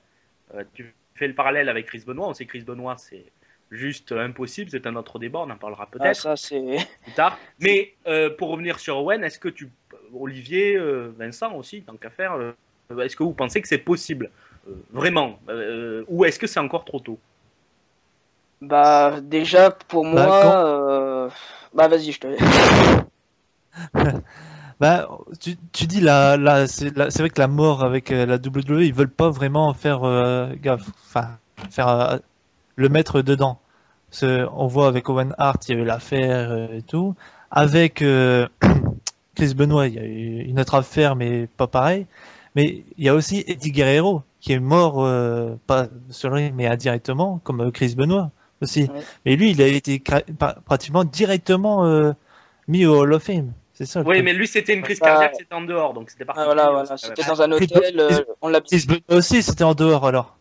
[0.74, 2.26] tu fais le parallèle avec Chris Benoit.
[2.28, 3.26] On sait que Chris Benoit, c'est
[3.70, 4.70] juste impossible.
[4.70, 5.38] C'est un autre débat.
[5.40, 6.20] On en parlera Ah, peut-être.
[6.20, 6.60] ça c'est.
[7.04, 7.38] plus tard.
[7.60, 9.70] Mais euh, pour revenir sur Owen, est-ce que tu,
[10.12, 12.52] Olivier, euh, Vincent aussi, tant qu'à faire, euh,
[13.00, 14.30] est-ce que vous pensez que c'est possible
[14.68, 17.18] Euh, Vraiment euh, Ou est-ce que c'est encore trop tôt?
[18.60, 21.28] Bah déjà pour Bah, moi, quand- euh,
[21.74, 22.26] bah vas-y je te.
[24.80, 28.82] Bah, tu, tu dis la, la, c'est vrai que la mort avec euh, la WWE,
[28.84, 31.38] ils veulent pas vraiment faire euh, gaffe, enfin,
[31.70, 32.16] faire euh,
[32.74, 33.60] le mettre dedans.
[34.22, 37.14] On voit avec Owen Hart, il y avait l'affaire euh, et tout.
[37.52, 38.48] Avec euh,
[39.36, 42.06] Chris Benoit, il y a eu une autre affaire, mais pas pareil.
[42.54, 45.88] Mais il y a aussi Eddie Guerrero qui est mort, euh, pas
[46.24, 48.82] ring, mais indirectement, comme euh, Chris Benoit aussi.
[48.82, 49.00] Ouais.
[49.24, 50.02] Mais lui, il a été
[50.66, 52.12] pratiquement directement euh,
[52.68, 53.52] mis au Hall of Fame.
[53.74, 54.02] C'est ça.
[54.02, 56.54] Oui, mais lui, c'était une crise Bah, cardiaque, c'était en dehors, donc c'était Ah, particulier.
[56.54, 58.60] voilà voilà, c'était dans un Chris hôtel, Benoit- euh, on l'a.
[58.60, 60.36] Chris Benoit aussi, c'était en dehors alors.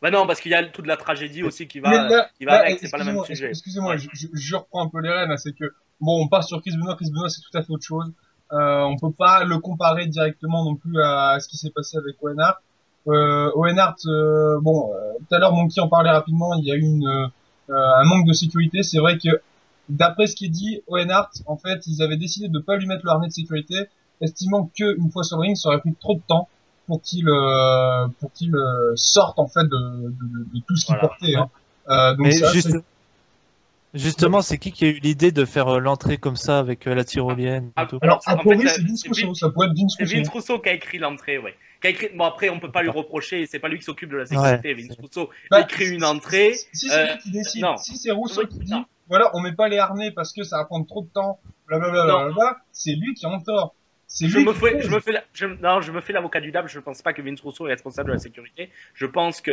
[0.00, 2.52] Bah non, parce qu'il y a toute la tragédie aussi qui va, là- qui va
[2.52, 3.48] là, avec, c'est pas le même excusez-moi, sujet.
[3.50, 5.64] Excusez-moi, je, je- je reprends un peu les rênes, là, c'est que,
[6.00, 8.10] bon, on part sur Chris Benoit, Chris Benoit, c'est tout à fait autre chose.
[8.52, 12.16] Euh, on peut pas le comparer directement non plus à ce qui s'est passé avec
[12.22, 12.58] Owen Hart.
[13.08, 16.70] Euh, Owen Hart, euh, bon, euh, tout à l'heure, Monkey en parlait rapidement, il y
[16.70, 18.82] a eu une, euh, un manque de sécurité.
[18.82, 19.40] C'est vrai que,
[19.88, 22.86] d'après ce qui est dit, Owen Hart, en fait, ils avaient décidé de pas lui
[22.86, 23.86] mettre le harnais de sécurité,
[24.20, 26.48] estimant que une fois sur le ring, ça aurait pris trop de temps
[26.86, 30.86] pour qu'il euh, pour qu'il euh, sorte en fait de, de, de- de tout ce
[30.86, 31.08] qu'il Voilà.
[31.08, 31.34] portait.
[31.36, 31.48] Hein.
[31.88, 32.76] Euh, donc Mais juste-
[33.94, 36.94] justement, c'est qui qui a eu l'idée de faire euh, l'entrée comme ça avec euh,
[36.94, 37.98] la tyrolienne et Ah, tout?
[38.02, 40.16] Alors, En a priori, fait, c'est Vince c'est Vince- ça pourrait être Vince C'est Russo.
[40.16, 41.54] Vince Rousseau qui a écrit l'entrée, ouais.
[41.80, 42.08] Qui a écrit...
[42.14, 44.74] Bon, après, on peut pas lui reprocher, c'est pas lui qui s'occupe de la sécurité.
[44.74, 46.54] Vince Rousseau Bah, écrit une entrée.
[46.54, 47.76] Si, si c'est euh, lui qui décide, non.
[47.76, 48.84] si c'est Rousseau Oui, qui dit, non.
[49.08, 52.56] voilà, on met pas les harnais parce que ça va prendre trop de temps, blablabla,
[52.72, 53.74] c'est lui qui est en tort.
[54.06, 56.50] C'est Je me fais, je me fais, la- je- non, je me fais l'avocat du
[56.50, 56.68] diable.
[56.68, 58.68] Je ne pense pas que Vince Russo est responsable de la sécurité.
[58.94, 59.52] Je pense que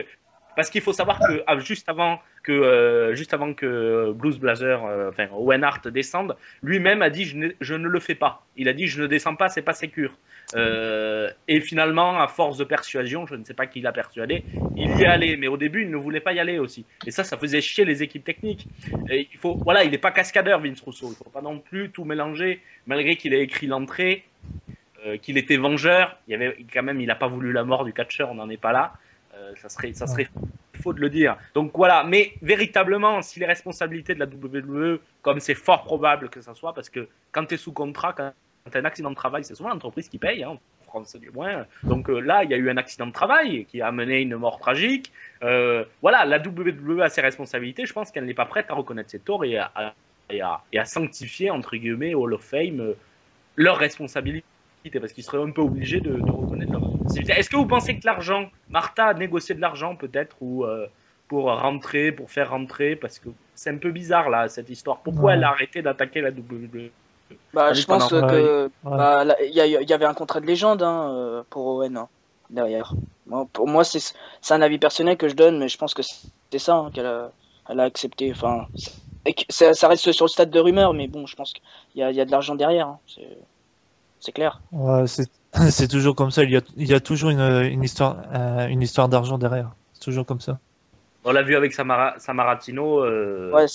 [0.60, 4.84] parce qu'il faut savoir que ah, juste avant que euh, juste avant que Blues Blazer,
[4.84, 8.45] euh, enfin Owen Hart descende, lui-même a dit je ne, je ne le fais pas.
[8.58, 10.12] Il a dit je ne descends pas, c'est pas sécure.
[10.56, 14.43] Euh, et finalement, à force de persuasion, je ne sais pas qui l'a persuadé,
[14.76, 15.38] il y allé.
[15.38, 16.84] Mais au début, il ne voulait pas y aller aussi.
[17.08, 18.67] Et ça, ça faisait chier les équipes techniques.
[19.10, 21.08] Il faut, voilà, il n'est pas cascadeur Vince Russo.
[21.10, 24.26] Il faut pas non plus tout mélanger, malgré qu'il ait écrit l'entrée
[25.22, 26.17] qu'il était vengeur.
[26.28, 28.50] Il y avait quand même, il n'a pas voulu la mort du catcheur, on n'en
[28.50, 28.91] est pas là.
[29.57, 30.27] Ça serait, ça serait
[30.81, 31.35] faut de le dire.
[31.55, 36.39] Donc voilà, mais véritablement, si les responsabilités de la WWE, comme c'est fort probable que
[36.41, 38.31] ça soit, parce que quand tu es sous contrat, quand
[38.71, 41.31] tu as un accident de travail, c'est souvent l'entreprise qui paye, hein, en France du
[41.31, 41.65] moins.
[41.83, 44.35] Donc euh, là, il y a eu un accident de travail qui a amené une
[44.38, 45.12] mort tragique.
[45.43, 47.85] Euh, voilà, la WWE a ses responsabilités.
[47.85, 49.93] Je pense qu'elle n'est pas prête à reconnaître ses torts et à, à-
[50.29, 52.93] et à- et à sanctifier, entre guillemets, Hall of Fame euh,
[53.57, 54.45] leurs responsabilités.
[55.01, 56.78] Parce qu'ils seraient un peu obligés de, de reconnaître leurs responsabilités.
[57.15, 60.88] Est-ce que vous pensez que l'argent, Martha a négocié de l'argent peut-être ou euh,
[61.28, 64.98] pour rentrer, pour faire rentrer Parce que c'est un peu bizarre là, cette histoire.
[65.00, 65.34] Pourquoi Ouais.
[65.34, 66.89] elle a arrêté d'attaquer la WWE
[67.54, 68.69] Bah, Ah, je pense pendant- que Ouais.
[68.98, 72.08] bah, il y, avait un contrat de légende hein, euh, pour Owen hein,
[72.50, 72.93] derrière.
[73.28, 74.00] Moi, pour moi, c'est
[74.41, 77.06] c'est un avis personnel que je donne, mais je pense que c'est ça hein, qu'elle
[77.06, 77.32] a,
[77.69, 78.32] elle a accepté.
[78.32, 78.65] Enfin,
[79.50, 81.62] ça, ça reste sur le stade de rumeur, mais bon, je pense qu'il
[81.95, 82.88] y a, il y a de l'argent derrière.
[82.88, 83.38] hein, c'est-
[84.22, 84.60] C'est clair.
[84.74, 85.06] Ouais,
[85.69, 86.43] c'est toujours comme ça.
[86.43, 89.71] Il y a, il y a toujours une, une histoire, euh, une histoire d'argent derrière.
[89.93, 90.59] C'est toujours comme ça.
[91.25, 93.65] On l'a vu avec Samara, Samaratino euh, Ouais,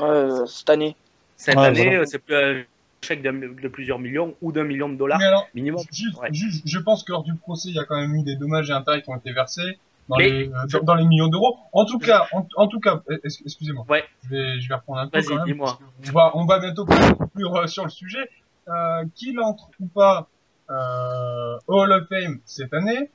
[0.00, 0.96] euh, cette année.
[1.36, 1.84] cette Ouais, année.
[1.88, 2.06] voilà.
[2.06, 2.62] C'est plus un
[3.02, 5.80] chèque de plusieurs millions ou d'un million de dollars Mais alors, minimum.
[5.90, 6.28] juste, Ouais.
[6.32, 8.68] juste, je pense que lors du procès, il y a quand même eu des dommages
[8.70, 11.28] et intérêts qui ont été versés dans, Mais les, euh, je- dans, dans les millions
[11.28, 11.56] d'euros.
[11.72, 13.84] En tout cas, en, en tout cas, eh, ex- excusez-moi.
[13.88, 14.04] Ouais.
[14.24, 15.60] Je vais, je vais reprendre un peu Vas-y, quand même.
[15.62, 18.28] On va, on va bientôt conclure sur le sujet.
[18.68, 20.28] Euh, Qu'il entre ou pas
[20.72, 23.10] euh, Hall of Fame cette année,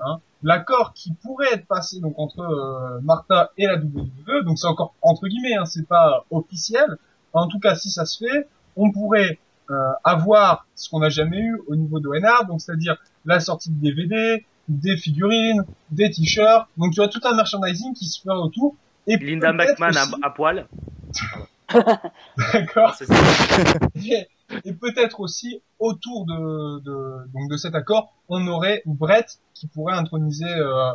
[0.00, 4.66] hein, l'accord qui pourrait être passé donc entre euh, Martha et la WWE, donc c'est
[4.66, 6.96] encore entre guillemets, hein, c'est pas officiel.
[7.32, 9.38] En tout cas, si ça se fait, on pourrait
[9.70, 13.70] euh, avoir ce qu'on n'a jamais eu au niveau de ONR, donc c'est-à-dire la sortie
[13.70, 16.68] de DVD, des figurines, des t-shirts.
[16.76, 18.74] Donc il y aurait tout un merchandising qui se ferait autour.
[19.06, 20.66] Et Linda McMahon à, à poil.
[22.52, 22.96] D'accord.
[24.52, 24.66] C'est.
[24.66, 29.94] Et, peut-être aussi autour de, de donc de cet accord, on aurait Brett qui pourrait
[29.94, 30.94] introniser euh, euh,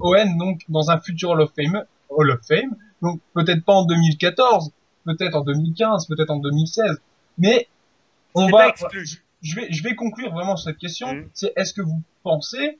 [0.00, 2.76] Owen donc dans un futur Hall of Fame, Hall of Fame.
[3.02, 4.70] Donc peut-être pas en 2014,
[5.04, 7.00] peut-être en 2015, peut-être en 2016,
[7.38, 7.68] mais
[8.34, 8.68] on C'est va.
[8.68, 9.06] exclu.
[9.42, 11.12] je- vais je vais conclure vraiment sur cette question.
[11.12, 11.28] Mhm.
[11.34, 12.78] C'est est-ce que vous pensez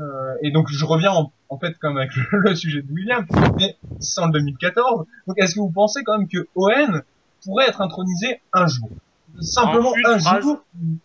[0.00, 3.24] euh, et donc je reviens en, en fait comme avec le, le sujet de William,
[3.58, 5.06] mais sans le 2014.
[5.26, 7.02] Donc est-ce que vous pensez quand même que Owen
[7.44, 8.88] pourrait être intronisé un jour?
[9.40, 10.42] Simplement un phrase.
[10.42, 10.58] jour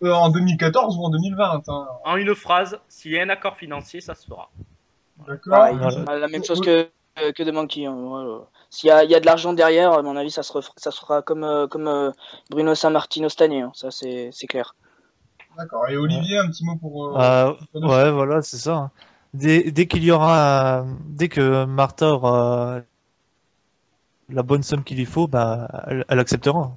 [0.04, 1.62] euh, en 2014 ou en 2020.
[1.68, 1.86] Hein.
[2.04, 4.50] En une phrase, s'il y a un accord financier, ça se fera.
[5.26, 6.18] D'accord voilà.
[6.18, 6.88] la même chose que,
[7.32, 7.86] que de Monkey.
[7.86, 8.40] hein, voilà.
[8.70, 10.72] S'il y a, il y a de l'argent derrière, à mon avis, ça se, refera-
[10.76, 12.12] ça se fera comme, euh, comme euh,
[12.50, 13.62] Bruno Sammartino cette année.
[13.62, 14.74] hein, ça, c'est c'est clair.
[15.58, 15.88] D'accord.
[15.88, 17.18] Et Olivier, un petit mot pour.
[17.18, 18.90] euh, Euh, pour- ouais, voilà, c'est ça.
[19.34, 22.80] Dès, dès qu'il y aura, euh, dès que Martha aura
[24.28, 26.72] la bonne somme qu'il lui faut, bah, elle, elle acceptera.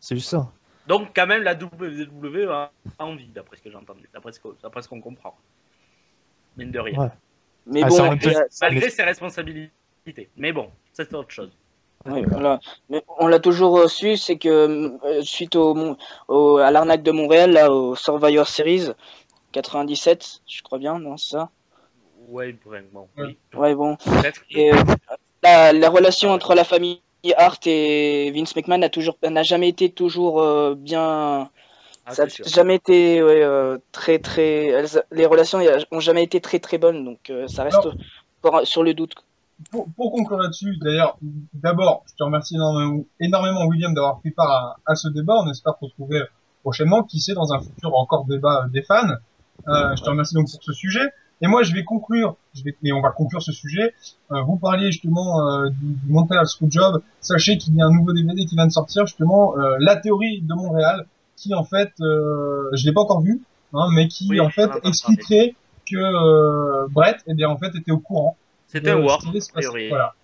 [0.00, 0.48] C'est juste ça.
[0.88, 4.48] Donc, quand même, la WWE a envie, d'après ce que j'ai entendu, d'après ce que-
[4.62, 5.36] d'après ce qu'on comprend.
[6.56, 6.98] Mine de rien.
[6.98, 7.08] Ouais.
[7.66, 7.96] Mais Ah, bon,
[8.62, 9.70] Malgré ses responsabilités.
[10.36, 11.52] Mais bon, c'est autre chose.
[12.06, 12.60] Oui, voilà.
[12.88, 14.48] Mais on l'a toujours euh, su, c'est que
[15.04, 18.88] euh, suite au, à l'arnaque de Montréal, là, au Survivor Series
[19.52, 21.50] 97, je crois bien, non, c'est ça?
[22.28, 23.08] Ouais, vraiment.
[23.18, 23.36] Oui.
[23.54, 23.96] Ouais, bon.
[24.50, 24.76] Et, euh,
[25.42, 27.02] la, la relation entre la famille
[27.36, 31.50] Hart et Vince McMahon n'a toujours, n'a jamais été toujours euh, bien.
[32.06, 34.66] Ah, ça n'a jamais été ouais, euh, très très.
[34.66, 35.58] elles- les relations
[35.90, 37.78] ont jamais été très très bonnes, donc euh, ça reste
[38.42, 39.14] Alors- sur le doute.
[39.70, 41.18] pour, pour conclure là-dessus, d'ailleurs,
[41.52, 45.34] d'abord, je te remercie énormément, énormément William d'avoir pris part à, à ce débat.
[45.44, 46.22] On espère te retrouver
[46.62, 49.08] prochainement, qui sait, dans un futur encore débat des fans.
[49.66, 51.10] Euh, je te remercie donc pour ce sujet.
[51.40, 53.94] Et moi, je vais conclure, je vais, et on va conclure ce sujet.
[54.32, 57.02] Euh, vous parliez justement euh, du, du Montreal Screwjob.
[57.20, 60.40] Sachez qu'il y a un nouveau DVD qui vient de sortir, justement, euh, la théorie
[60.42, 63.40] de Montréal, qui en fait, euh, je l'ai pas encore vu,
[63.72, 65.54] hein, mais qui Oui, en fait expliquerait
[65.88, 69.24] que euh, Brett, eh bien, en fait, était au courant C'était un de work.
[69.88, 70.14] Voilà.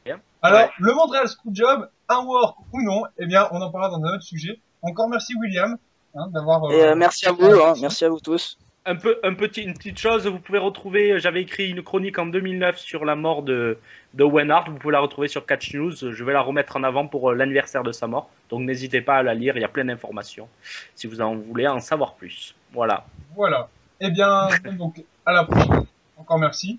[0.42, 0.70] Alors, Ouais.
[0.78, 4.22] le Montréal Screwjob, un work ou non, eh bien, on en parlera dans un autre
[4.24, 4.58] sujet.
[4.82, 5.78] Encore merci William
[6.14, 6.70] hein, d'avoir.
[6.70, 8.58] Et euh, merci à vous, hein, merci à vous tous.
[8.86, 12.26] Un peu, un petit, une petite chose, vous pouvez retrouver, j'avais écrit une chronique en
[12.26, 13.78] 2009 sur la mort de,
[14.12, 16.82] de Owen Hart, vous pouvez la retrouver sur Catch News, je vais la remettre en
[16.82, 19.64] avant pour euh, l'anniversaire de sa mort, donc n'hésitez pas à la lire, il y
[19.64, 20.50] a plein d'informations,
[20.94, 22.54] si vous en voulez en savoir plus.
[22.72, 23.06] Voilà.
[23.34, 23.70] Voilà.
[24.00, 25.86] Eh bien, donc à la prochaine.
[26.18, 26.78] Encore merci.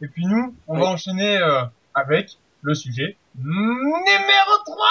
[0.00, 1.62] Et puis nous, on va enchaîner euh,
[1.94, 4.86] avec le sujet numéro 3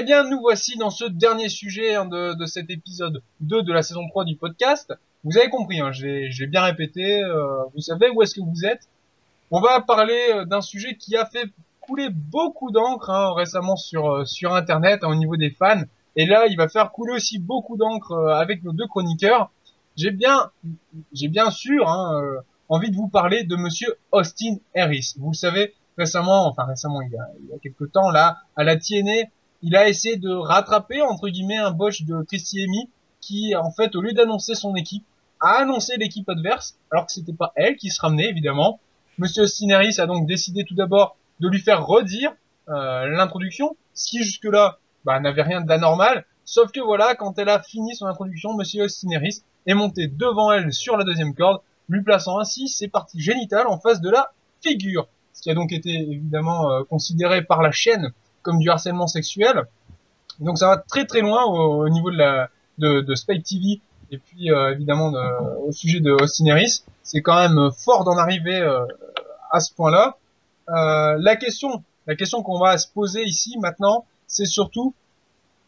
[0.00, 3.82] Eh bien, nous voici dans ce dernier sujet hein, de, cet épisode 2 de la
[3.82, 4.94] saison 3 du podcast.
[5.24, 8.88] Vous avez compris, hein, j'ai bien répété, euh, vous savez où est-ce que vous êtes.
[9.50, 11.50] On va parler euh, d'un sujet qui a fait
[11.82, 15.82] couler beaucoup d'encre hein, récemment sur, euh, Internet au niveau des fans.
[16.16, 19.50] Et là, il va faire couler aussi beaucoup d'encre avec nos deux chroniqueurs.
[19.98, 20.50] J'ai bien,
[21.12, 21.86] j'ai bien sûr
[22.70, 25.12] envie de vous parler de Monsieur Austin Harris.
[25.18, 28.76] Vous le savez, récemment, enfin récemment, il y a, il quelques temps là, à la
[28.76, 29.28] TNA,
[29.62, 32.88] il a essayé de rattraper entre guillemets un botch de Christy Amy
[33.20, 35.04] qui, en fait, au lieu d'annoncer son équipe,
[35.40, 38.80] a annoncé l'équipe adverse, alors que c'était pas elle qui se ramenait évidemment.
[39.18, 42.32] Monsieur Harris a donc décidé tout d'abord de lui faire redire
[42.68, 46.24] euh, l'introduction, ce qui jusque-là bah, n'avait rien d'anormal.
[46.44, 50.72] Sauf que voilà, quand elle a fini son introduction, Monsieur Harris est monté devant elle
[50.72, 54.32] sur la deuxième corde, lui plaçant ainsi ses parties génitales en face de la
[54.62, 58.12] figure, ce qui a donc été évidemment euh, considéré par la chaîne
[58.42, 59.64] comme du harcèlement sexuel.
[60.38, 63.80] Donc ça va très très loin au, au niveau de la de, de Spike TV
[64.10, 66.56] et puis euh, évidemment de- au sujet de Austin.
[67.02, 68.84] C'est quand même fort d'en arriver euh,
[69.50, 70.16] à ce point-là.
[70.68, 74.94] Euh, la question, la question qu'on va se poser ici maintenant, c'est surtout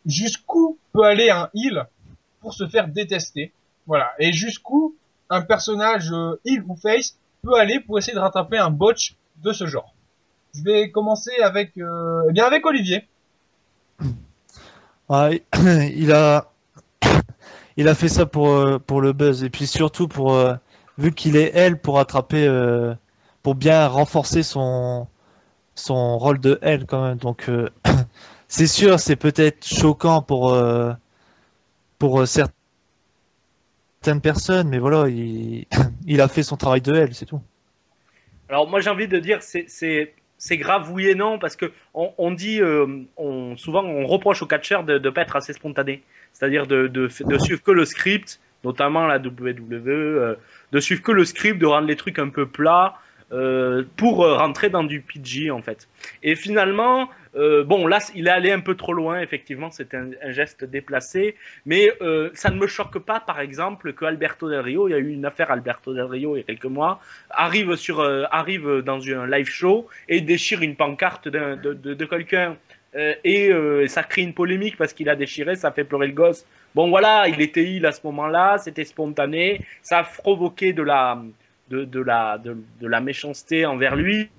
[0.07, 1.87] jusqu'où peut aller un heel
[2.41, 3.53] pour se faire détester.
[3.87, 4.12] Voilà.
[4.18, 4.95] Et jusqu'où
[5.31, 9.53] un personnage euh, heel ou face peut aller pour essayer de rattraper un botch de
[9.53, 9.95] ce genre.
[10.55, 13.09] Je vais commencer avec, euh, eh bien avec Olivier.
[15.09, 15.43] Ouais,
[15.95, 16.53] il a,
[17.77, 20.55] il a fait ça pour, euh, pour le buzz et puis surtout pour, euh,
[20.99, 22.47] vu qu'il est elle, pour attraper,
[23.43, 25.07] pour bien renforcer son,
[25.75, 27.19] son rôle de elle quand même.
[27.19, 27.69] Donc, euh,
[28.49, 30.93] c'est sûr, c'est peut-être choquant pour, euh,
[31.99, 32.51] pour certaines
[34.21, 35.67] personnes, mais voilà, il,
[36.07, 37.41] il a fait son travail de elle, c'est tout.
[38.49, 40.13] Alors moi j'ai envie de dire c'est
[40.45, 43.05] c'est grave oui et non parce que on, dit euh,
[43.57, 47.70] souvent on reproche aux catcheurs de ne pas être assez spontané, c'est-à-dire de suivre que
[47.70, 50.34] le script, notamment la WWE, euh,
[50.72, 52.97] de suivre que le script, de rendre les trucs un peu plats
[53.33, 55.89] euh, pour euh, rentrer dans du PG en fait.
[56.22, 60.33] Et finalement euh, bon là il est allé un peu trop loin effectivement, c'était un,
[60.33, 61.91] geste déplacé, mais
[62.35, 65.09] ça ne me choque pas par exemple que Alberto Del Rio, il y a eu
[65.09, 69.26] une affaire Alberto Del Rio il y a quelques mois arrive sur arrive dans un
[69.26, 72.57] live show et déchire une pancarte de, de, de quelqu'un
[72.95, 73.51] et
[73.87, 76.45] ça crée une polémique parce qu'il a déchiré, ça fait pleurer le gosse.
[76.74, 81.22] Bon voilà, il était il à ce moment-là, c'était spontané, ça a provoqué de la
[81.71, 82.57] de, de la de,
[82.87, 84.31] la méchanceté envers lui.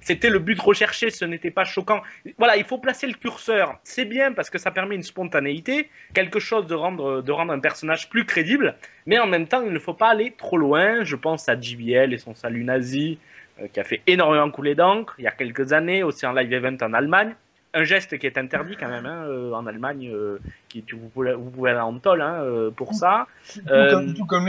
[0.00, 2.02] C'était le but recherché, ce n'était pas choquant.
[2.38, 3.78] Voilà, il faut placer le curseur.
[3.84, 7.60] C'est bien parce que ça permet une spontanéité, quelque chose de rendre, de rendre un
[7.60, 8.74] personnage plus crédible,
[9.06, 11.04] mais en même temps, il ne faut pas aller trop loin.
[11.04, 13.18] Je pense à JBL et son salut nazi,
[13.60, 16.52] euh, qui a fait énormément couler d'encre il y a quelques années, aussi en live
[16.52, 17.36] event en Allemagne.
[17.72, 21.08] Un geste qui est interdit quand même hein, euh, en Allemagne, euh, qui, tu- vous,
[21.08, 23.26] pouvez, vous pouvez aller en tôle hein, euh, pour ça.
[23.54, 24.46] Tout, comme, tout comme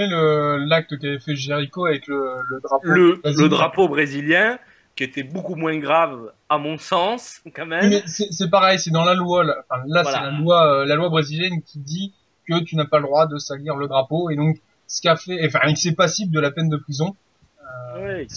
[0.67, 2.87] l'acte qu'avait fait Jericho avec le, le drapeau.
[2.87, 4.57] Le, le drapeau brésilien,
[4.95, 7.89] qui était beaucoup moins grave à mon sens, quand même.
[7.89, 9.43] mais c'est pareil, c'est dans la loi.
[9.43, 10.17] Là, enfin, là Voilà.
[10.17, 12.13] c'est la loi, la loi brésilienne qui dit
[12.49, 14.57] que tu n'as pas le droit de salir le drapeau et donc
[14.87, 17.15] ce qu'a fait, enfin, c'est passible de la peine de prison.
[17.95, 18.27] Fait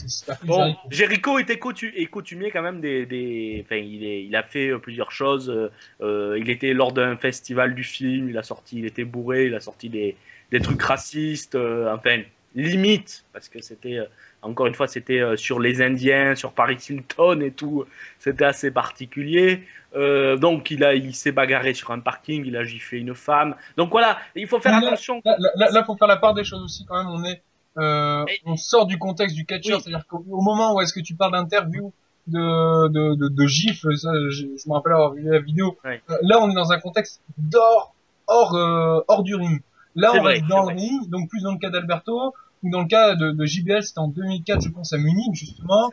[0.45, 1.39] Bon, Jericho.
[1.39, 3.63] Était coutumier quand même des, des...
[3.65, 5.51] enfin il, est, il a fait euh, plusieurs choses.
[5.51, 5.71] euh,
[6.01, 9.55] euh, il était lors d'un festival du film, il a sorti, il était bourré, il
[9.55, 10.17] a sorti des,
[10.51, 12.23] des trucs racistes, euh, enfin
[12.57, 13.99] limite parce que c'était
[14.41, 17.85] encore une fois c'était sur les Indiens, sur Paris Hilton et tout,
[18.19, 19.63] c'était assez particulier.
[19.97, 23.55] Euh, donc il a, il s'est bagarré sur un parking, il a giflé une femme.
[23.77, 25.21] Donc voilà, il faut faire Là, attention.
[25.25, 27.09] Là, là, là, là, faut faire la part des choses aussi quand même.
[27.09, 27.43] On est,
[27.79, 29.83] euh, Mais- on sort du contexte du catcheur, Oui.
[29.85, 31.93] c'est-à-dire qu'au au moment où est-ce que tu parles d'interview
[32.27, 35.77] de de, de, de gifles, ça, je, je me rappelle avoir vu la vidéo.
[35.85, 37.95] Euh, là, on est dans un contexte d'hors,
[38.27, 39.61] hors, euh, hors du ring.
[39.95, 42.81] Là, on vrai, c'est dans le ring, donc plus dans le cas d'Alberto ou dans
[42.81, 45.91] le cas de, de JBL, c'était en 2004, je pense à Munich justement.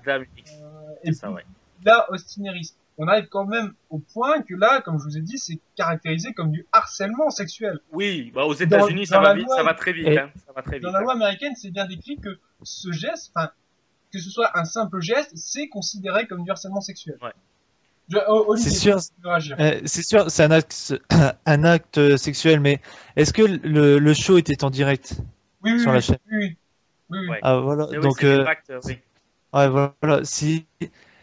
[1.04, 1.46] Et C'est ça, puis, ouais.
[1.84, 2.74] là, Austin Harris.
[2.98, 6.34] On arrive quand même au point que là, comme je vous ai dit, c'est caractérisé
[6.34, 7.80] comme du harcèlement sexuel.
[7.92, 10.30] Oui, bah aux États-Unis ça va la vite, loi, ça va très vite, et- hein,
[10.46, 10.84] ça va très vite.
[10.84, 11.02] Dans la hein.
[11.02, 13.50] loi américaine, c'est bien décrit que ce geste, enfin,
[14.12, 17.18] que ce soit un simple geste, c'est considéré comme du harcèlement sexuel.
[17.22, 17.32] Ouais.
[18.58, 18.98] C'est sûr.
[19.24, 19.56] réagir.
[19.60, 20.94] Euh, c'est sûr, c'est un acte,
[21.46, 22.82] un acte sexuel, mais
[23.16, 25.14] est-ce que le, le show était en direct
[25.64, 26.18] Oui, oui, sur oui, la chaîne?
[26.32, 26.58] oui,
[27.10, 27.38] oui, oui.
[27.42, 29.00] Ah voilà, Eh oui, donc c'est euh, l'impact, euh, oui.
[29.54, 30.66] ouais, voilà, si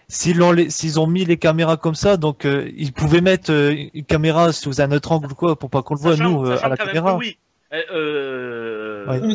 [0.09, 3.52] s'ils ont les- s'ils ont mis les caméras comme ça, donc euh, ils pouvaient mettre
[3.52, 6.30] euh, une caméra sous un autre angle ou quoi pour pas qu'on le voit Sachant-
[6.30, 7.16] nous euh, à la caméra.
[7.16, 7.36] oui.
[7.70, 7.84] Ouais.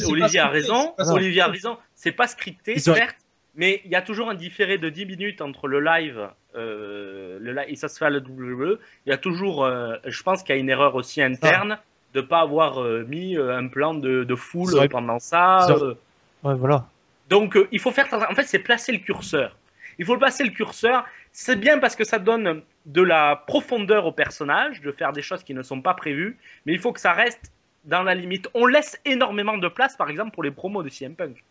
[0.07, 0.93] Olivier a raison.
[0.97, 1.77] Olivier a raison.
[1.95, 3.15] C'est pas scripté, Ils ont- certes,
[3.55, 7.55] mais il y a toujours un différé de 10 minutes entre le live euh, le,
[7.67, 10.55] et ça se fait à la WWE, il y a toujours, euh, je pense qu'il
[10.55, 11.77] y a une erreur aussi interne
[12.13, 15.67] de pas avoir euh, mis euh, un plan de, de foule pendant ça.
[15.71, 15.95] Euh,
[16.43, 16.85] Ouais, voilà.
[17.29, 18.07] donc, euh, il faut faire.
[18.29, 19.55] En fait, c'est placer le curseur.
[19.99, 21.05] Il faut placer le curseur.
[21.31, 25.43] C'est bien parce que ça donne de la profondeur au personnage, de faire des choses
[25.43, 27.51] qui ne sont pas prévues, mais il faut que ça reste
[27.85, 28.47] dans la limite.
[28.53, 31.43] On laisse énormément de place, par exemple, pour les promos de CM Punk,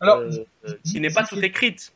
[0.00, 0.30] Alors, euh,
[0.68, 1.92] euh, qui n'est pas tout écrite.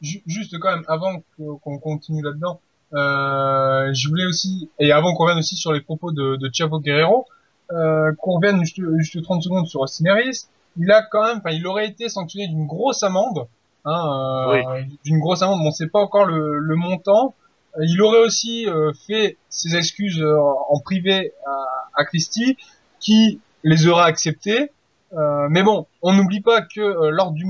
[0.00, 2.60] ju- juste quand même, avant qu'on continue là-dedans,
[2.94, 6.78] euh, je voulais aussi, et avant qu'on revienne aussi sur les propos de, de Chavo
[6.80, 7.26] Guerrero,
[7.70, 11.66] euh, qu'on revienne juste, juste 30 secondes sur Harris, il a quand même, enfin, il
[11.66, 13.46] aurait été sanctionné d'une grosse amende,
[13.84, 17.34] hein, euh, d'une grosse amende, bon, c'est pas encore le, le montant.
[17.76, 20.36] Euh, Il aurait aussi euh, fait ses excuses euh,
[20.68, 22.56] en privé à, à Christie,
[23.00, 24.70] qui les aurait acceptées.
[25.14, 27.44] Euh, mais bon, on n'oublie pas que euh, lors du,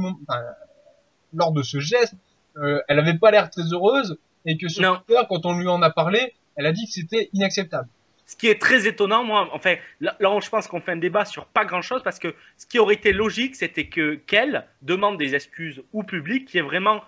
[1.34, 2.14] lors de ce geste,
[2.56, 4.82] euh, elle avait pas l'air très heureuse et que sur.
[5.06, 7.88] Twitter, quand on lui en a parlé, elle a dit que c'était inacceptable.
[8.26, 11.24] Ce qui est très étonnant, moi, enfin, là, là, je pense qu'on fait un débat
[11.24, 15.34] sur pas grand-chose parce que ce qui aurait été logique, c'était que qu'elle demande des
[15.34, 17.02] excuses au public, qui est vraiment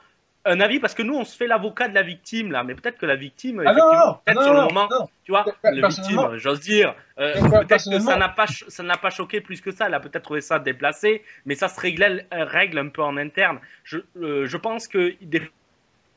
[0.46, 2.98] un avis, parce que nous, on se fait l'avocat de la victime, là, mais peut-être
[2.98, 5.08] que la victime, Ah effectivement, peut-être sur le moment, non.
[5.24, 9.08] tu vois, personnellement- victime, j'ose dire, euh, peut-être que ça n'a pas, ça n'a pas
[9.08, 12.44] choqué plus que ça, elle a peut-être trouvé ça déplacé, mais ça se réglait, euh,
[12.44, 13.58] règle un peu en interne.
[13.84, 15.40] Je, euh, je pense que des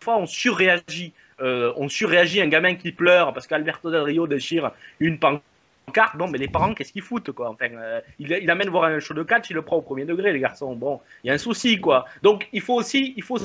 [0.02, 1.14] fois, on surréagit.
[1.42, 6.16] Euh, on surréagit un gamin qui pleure parce qu'Alberto Del Rio déchire une pancarte.
[6.16, 7.50] Bon, mais les parents, qu'est-ce qu'ils foutent, quoi?
[7.50, 10.34] Enfin, euh, il, amène voir un show de catch, il le prend au premier degré,
[10.34, 10.76] les garçons.
[10.76, 12.06] Bon, il y a un souci, quoi.
[12.24, 13.38] Donc, il faut aussi, il faut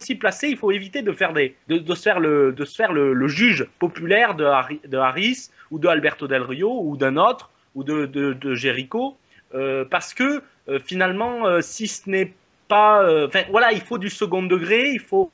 [0.00, 2.92] aussi placer, il faut éviter de faire des, de, se faire le, de se faire
[2.92, 4.46] le, juge populaire de,
[4.88, 9.16] de Harris ou de Alberto Del Rio ou d'un autre ou de, de, Jericho,
[9.54, 10.42] euh, parce que
[10.84, 12.32] finalement, si ce n'est
[12.66, 15.30] pas, enfin, voilà, il faut du second degré, il faut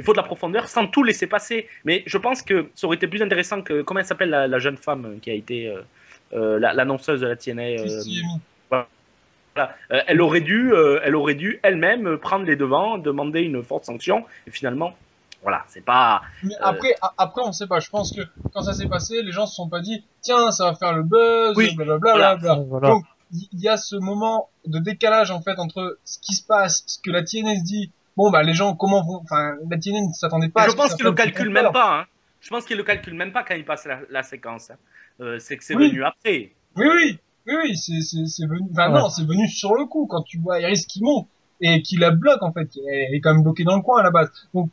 [0.00, 1.68] il faut de la profondeur sans tout laisser passer.
[1.84, 3.82] Mais je pense que ça aurait été plus intéressant que.
[3.82, 5.80] Comment elle s'appelle la, la jeune femme qui a été euh,
[6.32, 8.02] euh, la- l'annonceuse de la TNA euh,
[8.70, 8.86] voilà.
[9.92, 13.62] Euh, elle aurait dû, euh, elle aurait dû elle-même euh, prendre les devants, demander une
[13.64, 14.24] forte sanction.
[14.46, 14.94] Et finalement,
[15.42, 16.22] voilà, c'est pas.
[16.44, 17.80] Mais Euh, après, a- après, on sait pas.
[17.80, 18.20] Je pense que
[18.54, 21.02] quand ça s'est passé, les gens se sont pas dit, tiens, ça va faire le
[21.02, 22.36] buzz, Oui, blablabla.
[22.36, 22.54] voilà.
[22.68, 22.88] Voilà.
[22.90, 26.82] Donc, il y a ce moment de décalage en fait entre ce qui se passe,
[26.86, 27.90] ce que la TNA se dit.
[28.22, 30.64] Bon, bah les gens, comment vont, enfin, la TNA ne s'attendait pas.
[30.64, 32.00] à je pense qu'il le calcule même pas.
[32.00, 32.04] Hein.
[32.40, 34.70] Je pense qu'il le calcule même pas quand il passe la, la séquence.
[34.70, 34.76] hein.
[35.20, 35.88] Euh, c'est que c'est Oui.
[35.88, 36.52] venu après.
[36.76, 39.00] Oui, oui, oui, oui, c'est, c'est, c'est venu, enfin Ouais.
[39.00, 41.28] non, c'est venu sur le coup quand tu vois Iris qui monte
[41.62, 44.02] et qui la bloque en fait, elle est quand même bloquée dans le coin à
[44.02, 44.30] la base.
[44.54, 44.70] Donc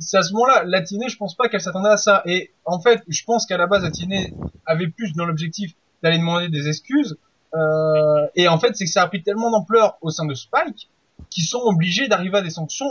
[0.00, 2.22] c'est à ce moment-là, la TNA, je pense pas qu'elle s'attendait à ça.
[2.26, 4.28] Et en fait, je pense qu'à la base, la TNA
[4.66, 5.72] avait plus dans l'objectif
[6.02, 7.16] d'aller demander des excuses.
[7.54, 10.90] Euh, et en fait, c'est que ça a pris tellement d'ampleur au sein de Spike
[11.30, 12.88] qu'ils sont obligés d'arriver à des sanctions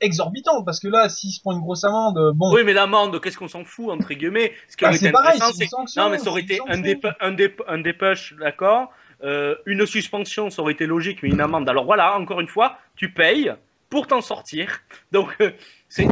[0.00, 3.36] exorbitantes parce que là, s'il se prend une grosse amende, bon, Oui, mais l'amende, qu'est-ce
[3.36, 4.52] qu'on s'en fout, entre guillemets?
[4.68, 6.78] Ce qui Bah, aurait c'est été pareil, intéressant, c'est Non, mais ça aurait été un,
[6.78, 8.90] dép un, dép un dépush, d'accord
[9.22, 11.68] Euh, Une suspension, ça aurait été logique, mais une amende.
[11.68, 13.52] Alors voilà, encore une fois, tu payes
[13.90, 14.80] pour t'en sortir.
[15.12, 15.50] Donc, euh,
[15.88, 16.06] c'est.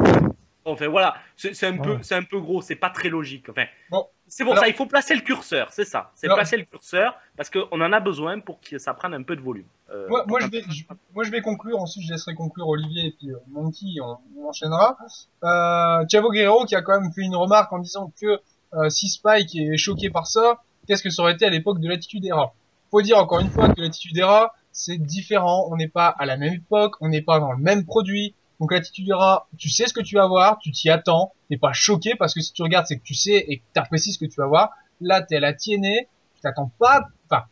[0.67, 1.99] Enfin voilà, c'est un, peu, Ouais.
[2.03, 3.49] c'est un peu gros, c'est pas très logique.
[3.49, 4.05] Enfin, Bon.
[4.27, 6.11] c'est pour Alors- ça, il faut placer le curseur, c'est ça.
[6.15, 9.35] C'est placer le curseur parce qu'on en a besoin pour que ça prenne un peu
[9.35, 9.65] de volume.
[9.91, 10.85] Euh, Moi, je vais, je-
[11.15, 11.81] moi, je vais conclure.
[11.81, 13.87] Ensuite, je laisserai conclure Olivier et puis euh, Monkey.
[14.03, 14.97] On, on enchaînera.
[15.45, 18.41] Euh, Chavo Guerrero qui a quand même fait une remarque en disant que
[18.75, 21.89] euh, si Spike est choqué par ça, qu'est-ce que ça aurait été à l'époque de
[21.89, 22.53] l'attitude era?
[22.91, 25.69] Faut dire encore une fois que l'attitude era, c'est différent.
[25.71, 28.35] On n'est pas à la même époque, on n'est pas dans le même produit.
[28.61, 31.73] Donc l'attitude era, tu sais ce que tu vas voir, tu t'y attends, t'es pas
[31.73, 34.25] choqué parce que si tu regardes, c'est que tu sais et que t'apprécies ce que
[34.27, 34.71] tu vas voir.
[35.01, 36.01] Là, t'es à la TNA,
[36.35, 37.03] tu t'attends pas.
[37.31, 37.45] Enfin,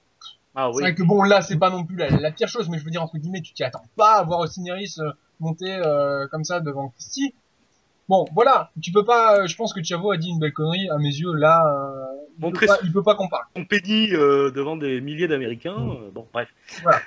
[0.56, 0.82] Ah c'est oui.
[0.82, 2.90] vrai que bon, là, c'est pas non plus la, la pire chose, mais je veux
[2.90, 6.60] dire, entre guillemets, tu t'y attends pas à voir Harris euh, monter euh, comme ça
[6.60, 7.34] devant Christie.
[8.08, 10.88] Bon, voilà, tu peux pas, euh, je pense que Chavo a dit une belle connerie,
[10.90, 12.06] à mes yeux, là, euh,
[12.38, 13.44] il, peut pas, il peut pas qu'on parle.
[13.56, 15.76] son pénis euh, devant des milliers d'Américains.
[15.76, 16.48] euh, bon, bref.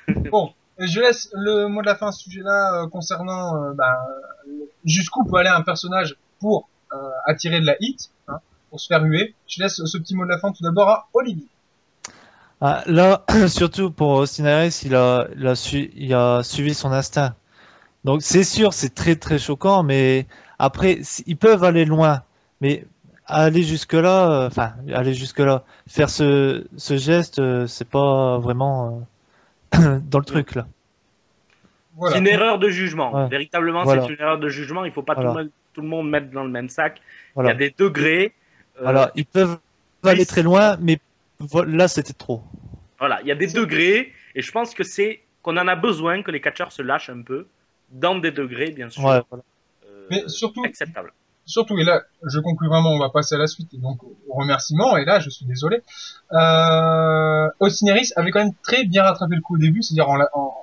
[0.31, 3.97] Bon, et je laisse le mot de la fin à ce sujet-là, euh, concernant bah,
[4.85, 8.39] jusqu'où peut aller un personnage pour euh, attirer de la hit, hein,
[8.69, 9.33] pour se faire huer.
[9.47, 11.47] Je laisse ce petit mot de la fin tout d'abord à Olivier.
[12.61, 16.91] Ah, là, surtout pour Austin Harris, il a, il a, su- il a suivi son
[16.91, 17.35] instinct.
[18.03, 20.25] Donc c'est sûr, c'est très très choquant, mais
[20.57, 22.23] après, ils peuvent aller loin,
[22.61, 22.85] mais
[23.25, 29.05] aller jusque-là, euh, enfin, aller jusque-là, faire ce, ce geste, euh, c'est pas vraiment
[29.75, 30.67] euh, dans le truc là.
[31.95, 32.13] Voilà.
[32.15, 33.13] C'est une erreur de jugement.
[33.13, 33.27] Ouais.
[33.29, 34.03] Véritablement, Voilà.
[34.03, 34.85] c'est une erreur de jugement.
[34.85, 35.33] Il faut pas tout, Voilà.
[35.39, 37.01] le monde, tout le monde mettre dans le même sac.
[37.35, 37.49] Voilà.
[37.49, 38.33] Il y a des degrés.
[38.77, 39.57] Euh, Voilà, ils peuvent
[40.05, 40.99] aller très loin, mais
[41.65, 42.43] là c'était trop.
[42.99, 44.11] Voilà, il y a des degrés.
[44.35, 47.21] Et je pense que c'est qu'on en a besoin que les catcheurs se lâchent un
[47.21, 47.47] peu
[47.91, 49.03] dans des degrés, bien sûr.
[49.03, 49.43] Ouais, voilà.
[49.87, 51.11] euh, Mais surtout, acceptables.
[51.45, 54.15] surtout, et là, je conclus vraiment, on va passer à la suite, et donc au
[54.33, 55.81] remerciement, et là, je suis désolé.
[56.33, 60.29] Euh, Harris avait quand même très bien rattrapé le coup au début, c'est-à-dire en, la-
[60.33, 60.53] en,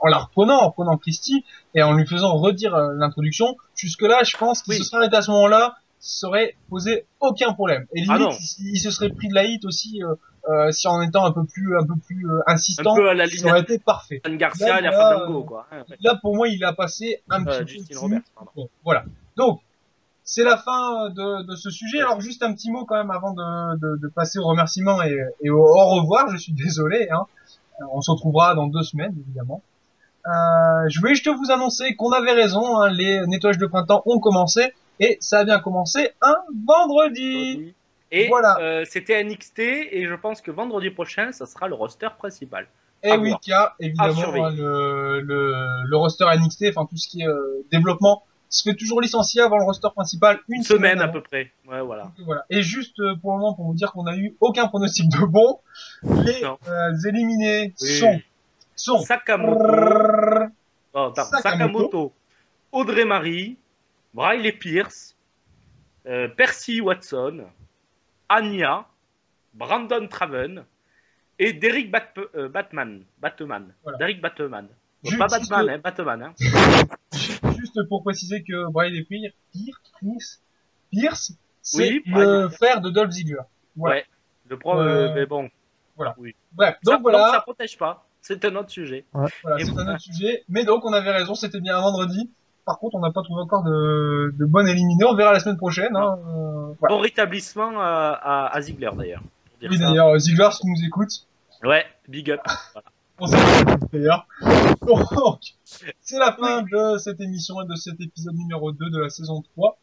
[0.00, 3.56] en la reprenant, en prenant Christie, et en lui faisant redire euh, l'introduction.
[3.74, 4.78] Jusque-là, je pense qu'il Oui.
[4.78, 7.86] se serait arrêté à ce moment-là, ça aurait posé aucun problème.
[7.94, 8.36] Et Ah limite, non.
[8.60, 10.14] il, il se serait pris de la hit aussi, euh,
[10.48, 13.48] euh, si en étant un peu plus, un peu plus euh, insistant, peu la ça
[13.48, 14.20] aurait été parfait.
[14.30, 15.66] Garcia Là, Fandango, quoi.
[15.72, 15.96] Ouais, ouais.
[16.00, 17.98] Là, pour moi, il a passé un Euh, petit peu.
[17.98, 18.20] Roberts.
[18.54, 19.04] Bon, voilà.
[19.36, 19.60] Donc,
[20.22, 22.00] c'est la fin de, de ce sujet.
[22.00, 25.16] Alors, juste un petit mot quand même avant de, de, de passer aux remerciements et,
[25.42, 26.28] et au au revoir.
[26.30, 27.08] Je suis désolé.
[27.10, 27.26] Hein.
[27.80, 29.62] Euh, On se retrouvera dans deux semaines, évidemment.
[30.26, 32.78] Euh, je voulais juste vous annoncer qu'on avait raison.
[32.80, 36.36] Hein, les nettoyages de printemps ont commencé et ça a bien commencé un
[36.66, 37.74] vendredi.
[38.12, 38.56] Et Voilà.
[38.60, 42.66] euh, c'était NXT et je pense que vendredi prochain, ça sera le roster principal.
[43.02, 43.40] Et À oui, voir.
[43.50, 45.54] a À évidemment hein, le, le,
[45.88, 49.58] le roster NXT, enfin tout ce qui est euh, développement, se fait toujours licencier avant
[49.58, 51.50] le roster principal une Une semaine à peu près.
[51.68, 52.04] Ouais, voilà.
[52.16, 52.44] Donc, voilà.
[52.48, 55.24] Et juste euh, pour le moment, pour vous dire qu'on n'a eu aucun pronostic de
[55.26, 55.58] bon,
[56.04, 57.88] les euh, éliminés Oui.
[57.98, 58.20] sont
[58.76, 59.58] sont Sakamoto,
[60.94, 61.42] oh, Sakamoto.
[61.42, 62.12] Sakamoto,
[62.72, 63.56] Audrey Marie,
[64.16, 65.14] Briley Pierce,
[66.06, 67.44] euh, Percy Watson,
[68.30, 68.86] Anya,
[69.52, 70.64] Brandon Traven
[71.38, 73.04] et Derek Bat euh, Batman.
[73.18, 73.74] Batman.
[73.82, 73.98] Voilà.
[73.98, 74.68] Derek Batman.
[75.04, 76.22] Juste- Pas Batman, juste- hein, Batman.
[76.22, 76.34] Hein.
[77.58, 79.34] juste pour préciser que Briley Pierce,
[80.00, 80.42] Pierce,
[80.90, 83.42] Pierce, c'est Oui, le frère de Dolph Ziggler.
[83.76, 83.96] Voilà.
[83.96, 84.06] Ouais.
[84.48, 85.50] Le pro, Euh, euh, mais bon.
[85.98, 86.14] Bref,
[86.82, 87.30] Ça, donc voilà.
[87.32, 88.06] ça protège pas.
[88.22, 89.04] C'est un autre sujet.
[89.12, 89.92] Voilà, c'est un voilà.
[89.92, 90.42] autre sujet.
[90.48, 92.30] Mais donc, on avait raison, c'était bien un vendredi.
[92.66, 95.04] Par contre, on n'a pas trouvé encore de, de bon éliminé.
[95.04, 95.94] On verra la semaine prochaine.
[95.96, 96.16] Hein.
[96.28, 96.94] Euh, voilà.
[96.96, 99.22] Bon rétablissement à, à, à Ziggler d'ailleurs.
[99.62, 101.26] Oui, d'ailleurs, Ziggler, si tu nous écoutes,
[101.64, 102.40] Ouais, big up.
[103.18, 103.26] on
[103.92, 104.26] d'ailleurs.
[104.86, 105.40] Donc,
[106.02, 109.42] c'est la fin de cette émission et de cet épisode numéro 2 de la saison
[109.56, 109.78] 3.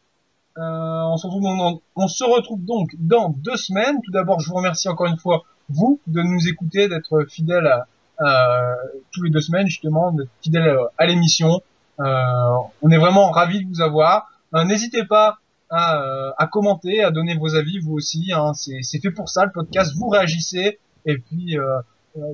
[0.56, 3.96] Euh, on, se retrouve dans- on se retrouve donc dans deux semaines.
[4.04, 7.86] Tout d'abord, je vous remercie encore une fois, vous, de nous écouter, d'être fidèles à,
[8.18, 8.76] à-
[9.10, 11.60] tous les deux semaines, justement, d'être fidèles à, à l'émission.
[12.00, 14.28] Euh, on est vraiment ravis de vous avoir.
[14.54, 15.38] Euh, N'hésitez pas
[15.70, 18.32] à, euh, à commenter, à donner vos avis, vous aussi.
[18.32, 19.92] Hein, c'est fait pour ça, le podcast.
[19.96, 20.78] Vous réagissez.
[21.06, 21.56] Et puis,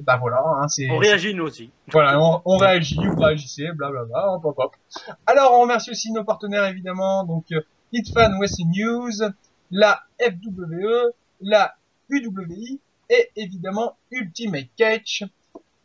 [0.05, 1.71] bah voilà, hein, On réagit nous aussi.
[1.91, 4.77] voilà, on, on réagit, vous réagissez, blablabla, hop hop hop.
[5.27, 7.47] Alors, on remercie aussi nos partenaires, évidemment, donc
[7.93, 9.33] Hitfan Wrestling News,
[9.71, 11.75] la FWE, la
[12.11, 15.25] UWI et évidemment Ultimate Catch.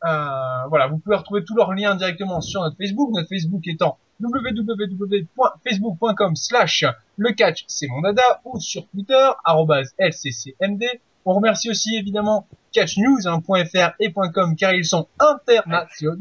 [0.06, 3.98] Euh, voilà, vous pouvez retrouver tous leurs liens directement sur notre Facebook, notre Facebook étant
[4.20, 6.86] www.facebook.com slash
[7.18, 10.84] le catch c'est mon dada ou sur Twitter arrobase lccmd.
[11.26, 16.20] On remercie aussi évidemment catchnews.fr et .com car ils sont internationaux.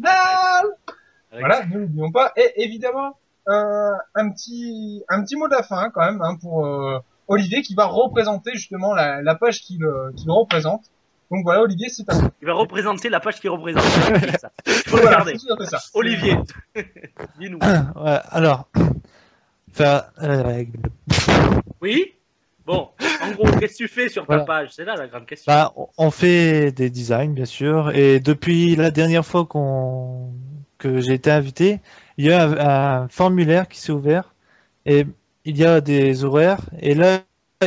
[1.31, 2.33] Voilà, ne l'oublions pas.
[2.37, 3.19] Et évidemment,
[3.49, 7.61] euh, un petit un petit mot de la fin quand même hein, pour euh, Olivier
[7.61, 10.91] qui va représenter justement la, la page qu'il qu'il représente.
[11.35, 12.31] Donc voilà, Olivier, c'est à toi.
[12.41, 13.83] Il va représenter la page qui représente.
[13.83, 14.53] ça.
[14.67, 15.33] Il faut le Voilà, garder.
[15.37, 15.79] c'est tout à fait ça.
[15.95, 16.37] Olivier,
[17.41, 17.59] dis-nous.
[17.59, 18.69] Ouais, alors,
[19.73, 20.65] faire, euh,
[21.81, 22.13] Oui
[22.67, 22.89] Bon,
[23.23, 24.45] en gros, qu'est-ce que tu fais sur ta Voilà.
[24.45, 25.53] page C'est là la grande question.
[25.53, 30.33] bah, on- on fait des designs, bien sûr, et depuis la dernière fois qu'on
[30.79, 31.81] que j'ai été invité,
[32.17, 34.35] il y a un, un formulaire qui s'est ouvert
[34.87, 35.05] et
[35.45, 37.21] il y a des horaires et là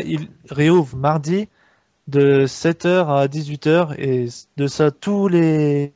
[0.03, 1.47] il réouvre mardi
[2.08, 4.28] de 7h à 18h et
[4.58, 5.93] de ça tous les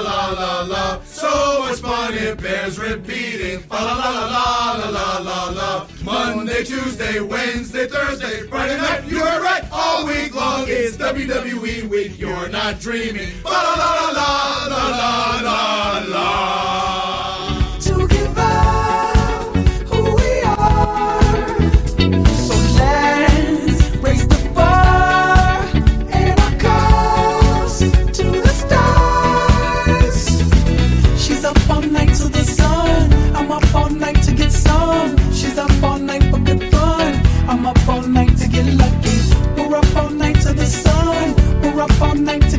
[0.00, 1.00] la la la la.
[1.02, 3.60] So much fun it bears repeating.
[3.60, 5.86] Fa la la la la la la la.
[6.02, 9.04] Monday, Tuesday, Wednesday, Thursday, Friday night.
[9.06, 9.64] You were right.
[9.72, 12.18] All week long it's WWE week.
[12.18, 13.30] You're not dreaming.
[13.42, 17.78] Fa la la la la la la la.
[17.80, 19.13] To give up.
[41.84, 42.53] up all night